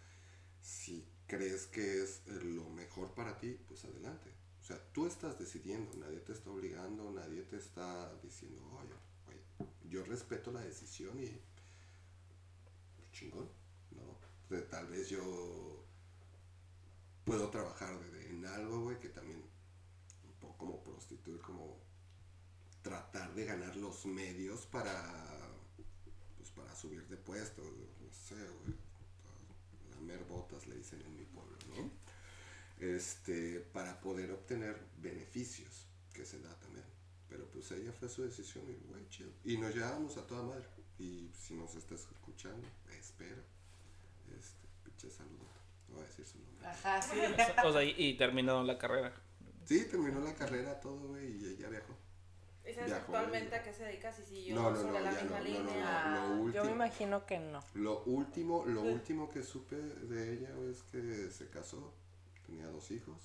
[0.61, 4.31] si crees que es eh, lo mejor para ti, pues adelante.
[4.61, 8.95] O sea, tú estás decidiendo, nadie te está obligando, nadie te está diciendo, oye,
[9.27, 11.41] güey, yo respeto la decisión y
[13.21, 13.49] chingón,
[13.91, 14.19] ¿no?
[14.69, 15.85] Tal vez yo
[17.25, 17.95] puedo trabajar
[18.29, 19.43] en algo, güey, que también
[20.25, 21.79] un poco como prostituir, como
[22.83, 24.95] tratar de ganar los medios para,
[26.39, 28.75] pues para subir de puesto, no sé, güey,
[29.91, 31.91] lamer botas le dicen en mi pueblo, ¿no?
[32.79, 36.87] Este, para poder obtener beneficios, que se da también.
[37.29, 39.31] Pero pues ella fue su decisión y, güey, chido.
[39.45, 40.67] Y nos llevábamos a toda madre.
[41.01, 43.43] Y si nos estás escuchando, espero.
[44.39, 45.49] Este, pinche saludo.
[45.89, 46.67] No voy a decir su nombre.
[46.69, 47.19] Ajá, sí.
[47.65, 49.13] O sea, y, y terminó la carrera.
[49.65, 51.97] Sí, terminó la carrera, todo, güey, y ella viajó.
[52.69, 54.13] ¿Y sabes Viajó, actualmente a qué se dedica?
[54.13, 56.27] Si siguió No, no, sobre no, la misma no, no, no, línea.
[56.37, 56.53] no.
[56.53, 57.61] Yo me imagino que no.
[57.75, 61.95] Lo último, lo último que supe de ella es que se casó,
[62.47, 63.19] tenía dos hijos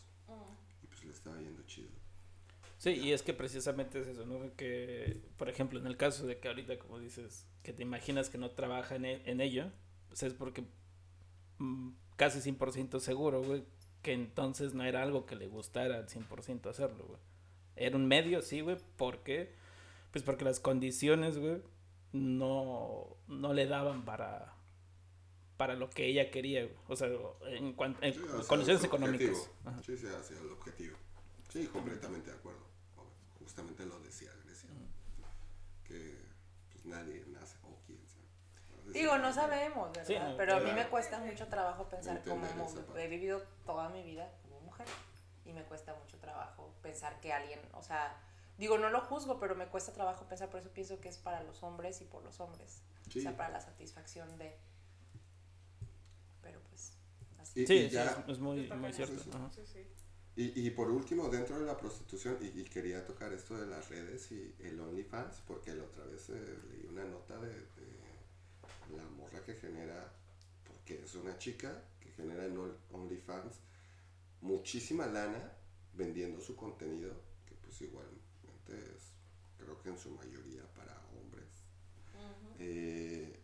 [0.81, 1.89] y pues le estaba yendo chido.
[2.85, 4.55] Sí, y es que precisamente es eso, ¿no?
[4.55, 8.37] Que, por ejemplo, en el caso de que ahorita, como dices, que te imaginas que
[8.37, 9.71] no trabaja en, e- en ello,
[10.07, 10.63] pues es porque
[11.57, 13.63] mm, casi 100% seguro, güey,
[14.03, 17.19] que entonces no era algo que le gustara al 100% hacerlo, güey.
[17.75, 19.55] Era un medio, sí, güey, porque,
[20.11, 21.63] pues porque las condiciones, güey,
[22.13, 24.53] no, no le daban para,
[25.57, 26.75] para lo que ella quería, güey.
[26.87, 27.09] O sea,
[27.47, 29.49] en cuanto, en Sí, hacia condiciones económicas.
[29.65, 29.81] Ajá.
[29.81, 30.97] Sí, sí, hacia el objetivo.
[31.49, 32.74] Sí, completamente de acuerdo.
[33.45, 34.69] Justamente lo decía Grecia.
[35.83, 36.19] Que
[36.71, 38.25] pues nadie nace, o quién sabe.
[38.91, 40.05] Digo, no sabemos, ¿verdad?
[40.07, 43.03] Sí, no, Pero a mí me cuesta mucho trabajo pensar como Entender esa mu- parte.
[43.03, 44.87] he vivido toda mi vida como mujer
[45.45, 48.19] y me cuesta mucho trabajo pensar que alguien, o sea,
[48.57, 51.43] digo, no lo juzgo, pero me cuesta trabajo pensar, por eso pienso que es para
[51.43, 52.81] los hombres y por los hombres,
[53.11, 53.19] Sí.
[53.19, 54.57] o sea, para la satisfacción de
[56.41, 56.97] pero pues
[57.39, 57.61] así.
[57.61, 59.15] Y- Sí, y sí, ya- es, es muy, muy cierto.
[59.17, 59.31] Sí, sí.
[59.35, 59.51] ajá.
[59.53, 59.87] Sí, sí.
[60.37, 63.89] Y, y por último, dentro de la prostitución, y, y quería tocar esto de las
[63.89, 69.03] redes y el OnlyFans, porque la otra vez eh, leí una nota de, de la
[69.09, 70.11] morra que genera,
[70.67, 72.57] porque es una chica que genera en
[72.91, 73.59] OnlyFans
[74.41, 75.53] muchísima lana
[75.93, 77.13] vendiendo su contenido,
[77.45, 79.13] que pues igualmente es,
[79.57, 81.45] creo que en su mayoría para hombres.
[82.59, 83.39] Eh,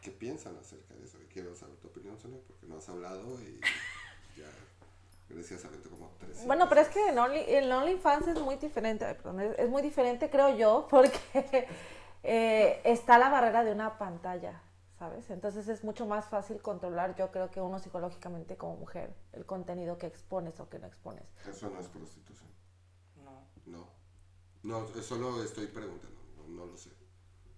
[0.00, 1.18] ¿Qué piensan acerca de eso?
[1.22, 3.58] Y quiero saber tu opinión, Sonia, porque no has hablado y
[4.38, 4.50] ya,
[5.90, 6.46] como tres.
[6.46, 9.82] Bueno, pero es que en, Only, en OnlyFans es muy diferente, perdón, es, es muy
[9.82, 11.68] diferente creo yo, porque
[12.22, 14.62] eh, está la barrera de una pantalla,
[14.98, 15.28] ¿sabes?
[15.30, 19.98] Entonces es mucho más fácil controlar, yo creo que uno psicológicamente como mujer, el contenido
[19.98, 21.24] que expones o que no expones.
[21.48, 22.50] Eso no es prostitución.
[23.16, 23.46] No.
[23.66, 23.88] No.
[24.62, 26.90] No, solo estoy preguntando, no, no lo sé.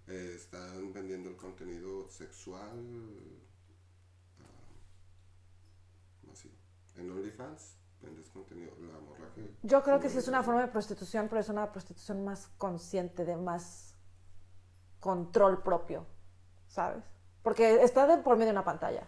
[0.07, 2.79] Eh, están vendiendo el contenido sexual
[4.39, 4.67] ah,
[6.27, 6.55] masivo.
[6.97, 9.55] En OnlyFans vendes contenido, la morra que...
[9.63, 13.25] Yo creo que sí es una forma de prostitución, pero es una prostitución más consciente,
[13.25, 13.95] de más
[14.99, 16.05] control propio,
[16.67, 17.03] ¿sabes?
[17.43, 19.03] Porque está de por medio de una pantalla.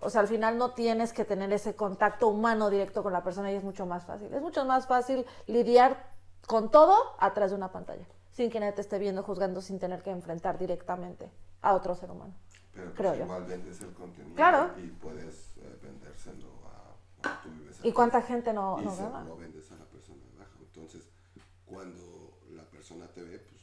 [0.00, 3.50] O sea, al final no tienes que tener ese contacto humano directo con la persona
[3.50, 4.32] y es mucho más fácil.
[4.32, 6.12] Es mucho más fácil lidiar
[6.46, 10.02] con todo atrás de una pantalla, sin que nadie te esté viendo, juzgando, sin tener
[10.02, 11.30] que enfrentar directamente
[11.62, 12.34] a otro ser humano.
[12.72, 13.24] Pero pues creo yo.
[13.24, 14.70] igual vendes el contenido Claro.
[14.78, 16.46] y puedes eh, vendérselo
[17.42, 19.24] tú vives ¿Y cuánta gente no, y no se gana?
[19.24, 20.58] lo vendes a la persona de abajo.
[20.60, 21.08] Entonces,
[21.64, 23.62] cuando la persona te ve, pues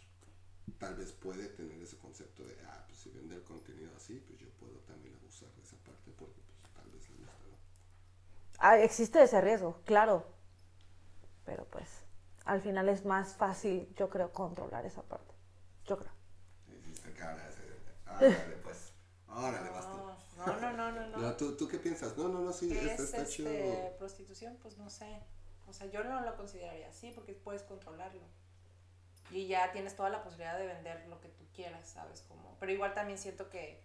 [0.78, 4.40] tal vez puede tener ese concepto de, ah, pues si vende el contenido así, pues
[4.40, 7.58] yo puedo también abusar de esa parte porque pues tal vez le gusta, ¿no?
[8.60, 10.26] Ah, existe ese riesgo, claro.
[11.46, 11.90] Pero pues,
[12.46, 15.34] al final es más fácil, yo creo, controlar esa parte.
[15.86, 16.12] Yo creo.
[16.68, 17.50] Hiciste cara,
[18.08, 18.94] órale pues,
[19.28, 20.13] órale vas tú.
[20.46, 21.36] No, no, no, no, no.
[21.36, 22.18] ¿tú, ¿Tú qué piensas?
[22.18, 23.50] No, no, no, sí, ¿Qué está, es está chido.
[23.50, 24.58] este, prostitución?
[24.62, 25.22] Pues no sé.
[25.68, 28.22] O sea, yo no lo consideraría así porque puedes controlarlo.
[29.32, 32.22] Y ya tienes toda la posibilidad de vender lo que tú quieras, ¿sabes?
[32.22, 33.82] Como, pero igual también siento que,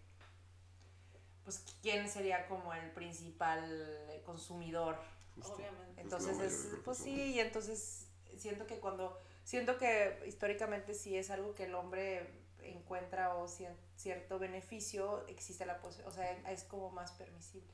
[1.44, 4.96] pues, ¿quién sería como el principal consumidor?
[5.36, 5.54] Justo.
[5.54, 6.00] Obviamente.
[6.00, 11.54] Entonces, es, pues sí, y entonces siento que cuando, siento que históricamente si es algo
[11.54, 17.12] que el hombre encuentra o cierto beneficio, existe la posibilidad, o sea, es como más
[17.12, 17.72] permisible.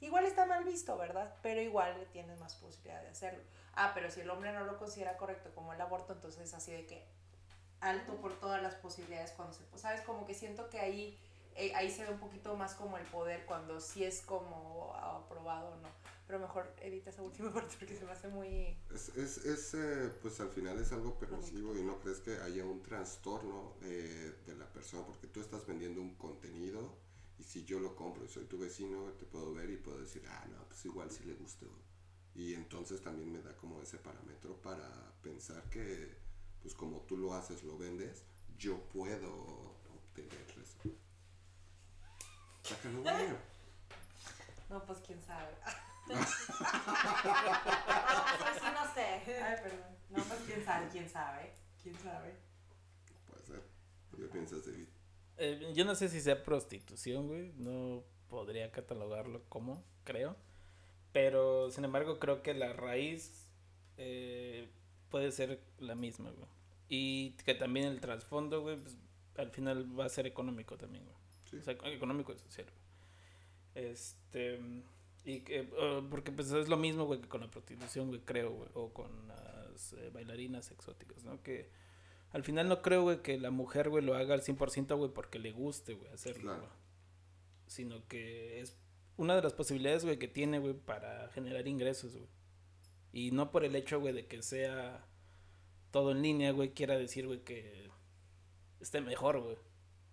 [0.00, 1.32] Igual está mal visto, ¿verdad?
[1.42, 3.42] Pero igual tienes más posibilidad de hacerlo.
[3.74, 6.72] Ah, pero si el hombre no lo considera correcto como el aborto, entonces es así
[6.72, 7.06] de que
[7.80, 9.62] alto por todas las posibilidades cuando se...
[9.76, 10.00] ¿Sabes?
[10.00, 11.18] Como que siento que ahí,
[11.54, 15.68] eh, ahí se ve un poquito más como el poder cuando sí es como aprobado
[15.68, 15.88] o no.
[16.32, 18.74] Pero mejor edita esa última parte porque se me hace muy...
[18.90, 22.64] Es, es, es, eh, pues al final es algo permisivo y no crees que haya
[22.64, 26.96] un trastorno eh, de la persona porque tú estás vendiendo un contenido
[27.38, 30.24] y si yo lo compro y soy tu vecino te puedo ver y puedo decir,
[30.26, 31.66] ah, no, pues igual si le gusta.
[31.66, 31.82] güey".
[32.34, 36.16] Y entonces también me da como ese parámetro para pensar que,
[36.62, 38.24] pues como tú lo haces, lo vendes,
[38.56, 39.28] yo puedo
[39.94, 40.78] obtener eso.
[42.62, 43.36] Sácalo, güey.
[44.70, 45.54] No, pues quién sabe.
[46.06, 46.14] Sí,
[48.54, 49.04] sí, no sé.
[49.42, 49.92] Ay, perdón.
[50.10, 51.52] No, pues quién sabe, quién sabe.
[51.82, 52.34] ¿Quién sabe?
[53.28, 53.62] Puede ser.
[54.16, 54.88] ¿Qué piensas, David?
[55.38, 57.52] Eh, yo no sé si sea prostitución, güey.
[57.56, 60.36] No podría catalogarlo como, creo.
[61.12, 63.48] Pero, sin embargo, creo que la raíz
[63.96, 64.70] eh,
[65.10, 66.48] puede ser la misma, güey.
[66.88, 68.96] Y que también el trasfondo, güey, pues,
[69.36, 71.16] al final va a ser económico también, güey.
[71.50, 71.56] Sí.
[71.56, 73.86] O sea, económico y social, güey.
[73.90, 74.60] Este...
[75.24, 78.50] Y que, eh, porque pues es lo mismo, güey, que con la prostitución, güey, creo,
[78.52, 78.68] güey.
[78.74, 81.40] O con las eh, bailarinas exóticas, ¿no?
[81.42, 81.70] Que
[82.32, 85.38] al final no creo, güey, que la mujer, güey, lo haga al 100%, güey, porque
[85.38, 86.60] le guste, güey, hacerlo, Claro.
[86.62, 86.72] güey.
[87.66, 88.76] Sino que es
[89.16, 92.28] una de las posibilidades, güey, que tiene, güey, para generar ingresos, güey.
[93.12, 95.06] Y no por el hecho, güey, de que sea
[95.90, 97.90] todo en línea, güey, quiera decir, güey, que
[98.80, 99.56] esté mejor, güey.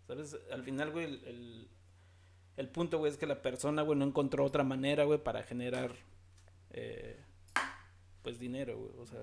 [0.06, 0.38] ¿Sabes?
[0.52, 1.68] Al final, güey, el, el,
[2.60, 5.96] el punto, güey, es que la persona, güey, no encontró otra manera, güey, para generar,
[6.72, 7.18] eh,
[8.22, 8.92] pues, dinero, güey.
[9.00, 9.22] O sea,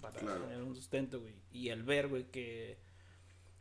[0.00, 0.40] para Claro.
[0.42, 1.34] generar un sustento, güey.
[1.50, 2.78] Y al ver, güey, que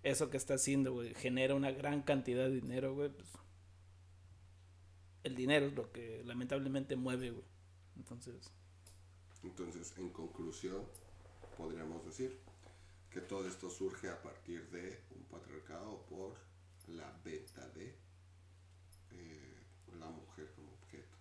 [0.03, 3.29] eso que está haciendo, güey, genera una gran cantidad de dinero, güey, pues,
[5.23, 7.45] el dinero es lo que lamentablemente mueve, güey.
[7.95, 8.51] Entonces,
[9.43, 10.83] Entonces, en conclusión,
[11.57, 12.39] podríamos decir
[13.09, 16.35] que todo esto surge a partir de un patriarcado por
[16.87, 17.93] la venta de
[19.11, 19.55] eh,
[19.99, 21.17] la mujer como objeto.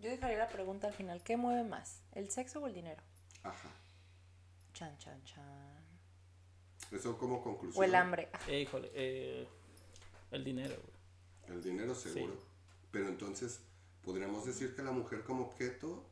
[0.00, 1.22] Yo dejaría la pregunta al final.
[1.22, 2.02] ¿Qué mueve más?
[2.12, 3.02] ¿El sexo o el dinero?
[3.42, 3.70] Ajá.
[4.72, 5.84] Chan, chan, chan.
[6.90, 7.82] Eso como conclusión.
[7.82, 8.28] O el hambre.
[8.48, 9.46] eh, híjole, eh,
[10.30, 11.56] el dinero, güey.
[11.56, 12.34] El dinero seguro.
[12.34, 12.40] Sí.
[12.90, 13.60] Pero entonces,
[14.02, 16.06] podríamos decir que la mujer como objeto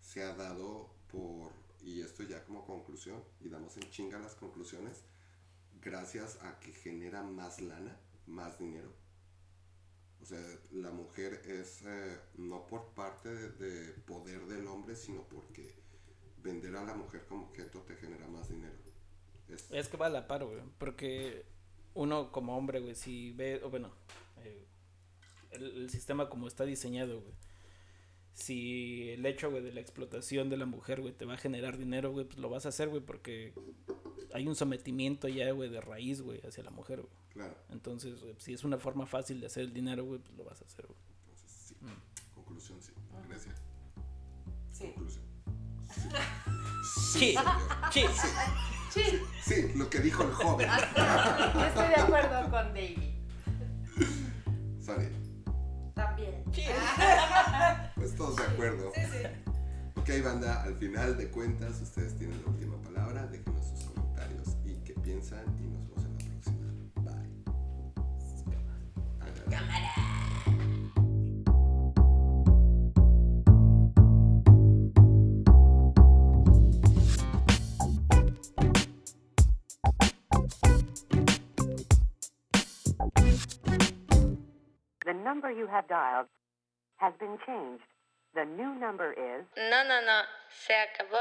[0.00, 1.52] se ha dado por,
[1.82, 5.02] y esto ya como conclusión, y damos en chinga las conclusiones,
[5.80, 7.96] gracias a que genera más lana,
[8.26, 8.92] más dinero.
[10.26, 15.22] O sea, la mujer es eh, no por parte de, de poder del hombre, sino
[15.22, 15.72] porque
[16.42, 18.74] vender a la mujer como objeto te genera más dinero.
[19.48, 20.58] Es, Es que va a la par, güey.
[20.78, 21.46] Porque
[21.94, 23.92] uno como hombre, güey, si ve, o bueno,
[24.42, 24.66] eh,
[25.52, 27.34] el, el sistema como está diseñado, güey.
[28.36, 31.78] Si el hecho, güey, de la explotación de la mujer, güey, te va a generar
[31.78, 33.54] dinero, güey, pues lo vas a hacer, güey, porque
[34.34, 37.12] hay un sometimiento ya, güey, de raíz, güey, hacia la mujer, güey.
[37.32, 37.56] claro.
[37.70, 40.60] Entonces, güey, si es una forma fácil de hacer el dinero, güey, pues lo vas
[40.60, 40.98] a hacer, güey.
[41.24, 41.74] Entonces, sí.
[41.80, 42.34] Mm.
[42.34, 42.92] Conclusión, sí.
[43.26, 43.54] Grecia.
[44.70, 44.84] Sí.
[44.88, 45.24] Conclusión.
[46.84, 47.34] Sí.
[47.90, 48.12] Sí, señor.
[48.90, 49.00] sí.
[49.00, 49.02] Sí,
[49.42, 50.68] sí, lo que dijo el joven.
[51.54, 53.14] Yo estoy de acuerdo con David.
[54.80, 55.08] Sorry.
[55.94, 56.44] También.
[58.06, 58.92] Pues todos de acuerdo.
[58.94, 59.18] Sí, sí.
[59.96, 63.26] Ok, banda, al final de cuentas, ustedes tienen la última palabra.
[63.26, 65.44] Déjenos sus comentarios y qué piensan.
[65.58, 66.70] Y nos vemos en la próxima.
[67.02, 67.42] Bye.
[69.20, 69.56] Háganlo.
[85.04, 86.28] The number you have dialed
[86.98, 87.82] has been changed.
[88.36, 91.16] The new number is No, no, no, se acabó.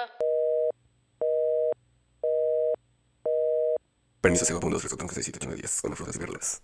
[4.20, 5.82] Permiso, segundo, 3, 4, 5, 6, 7, 8, 9, 10.
[5.82, 6.61] Come frutas y verduras.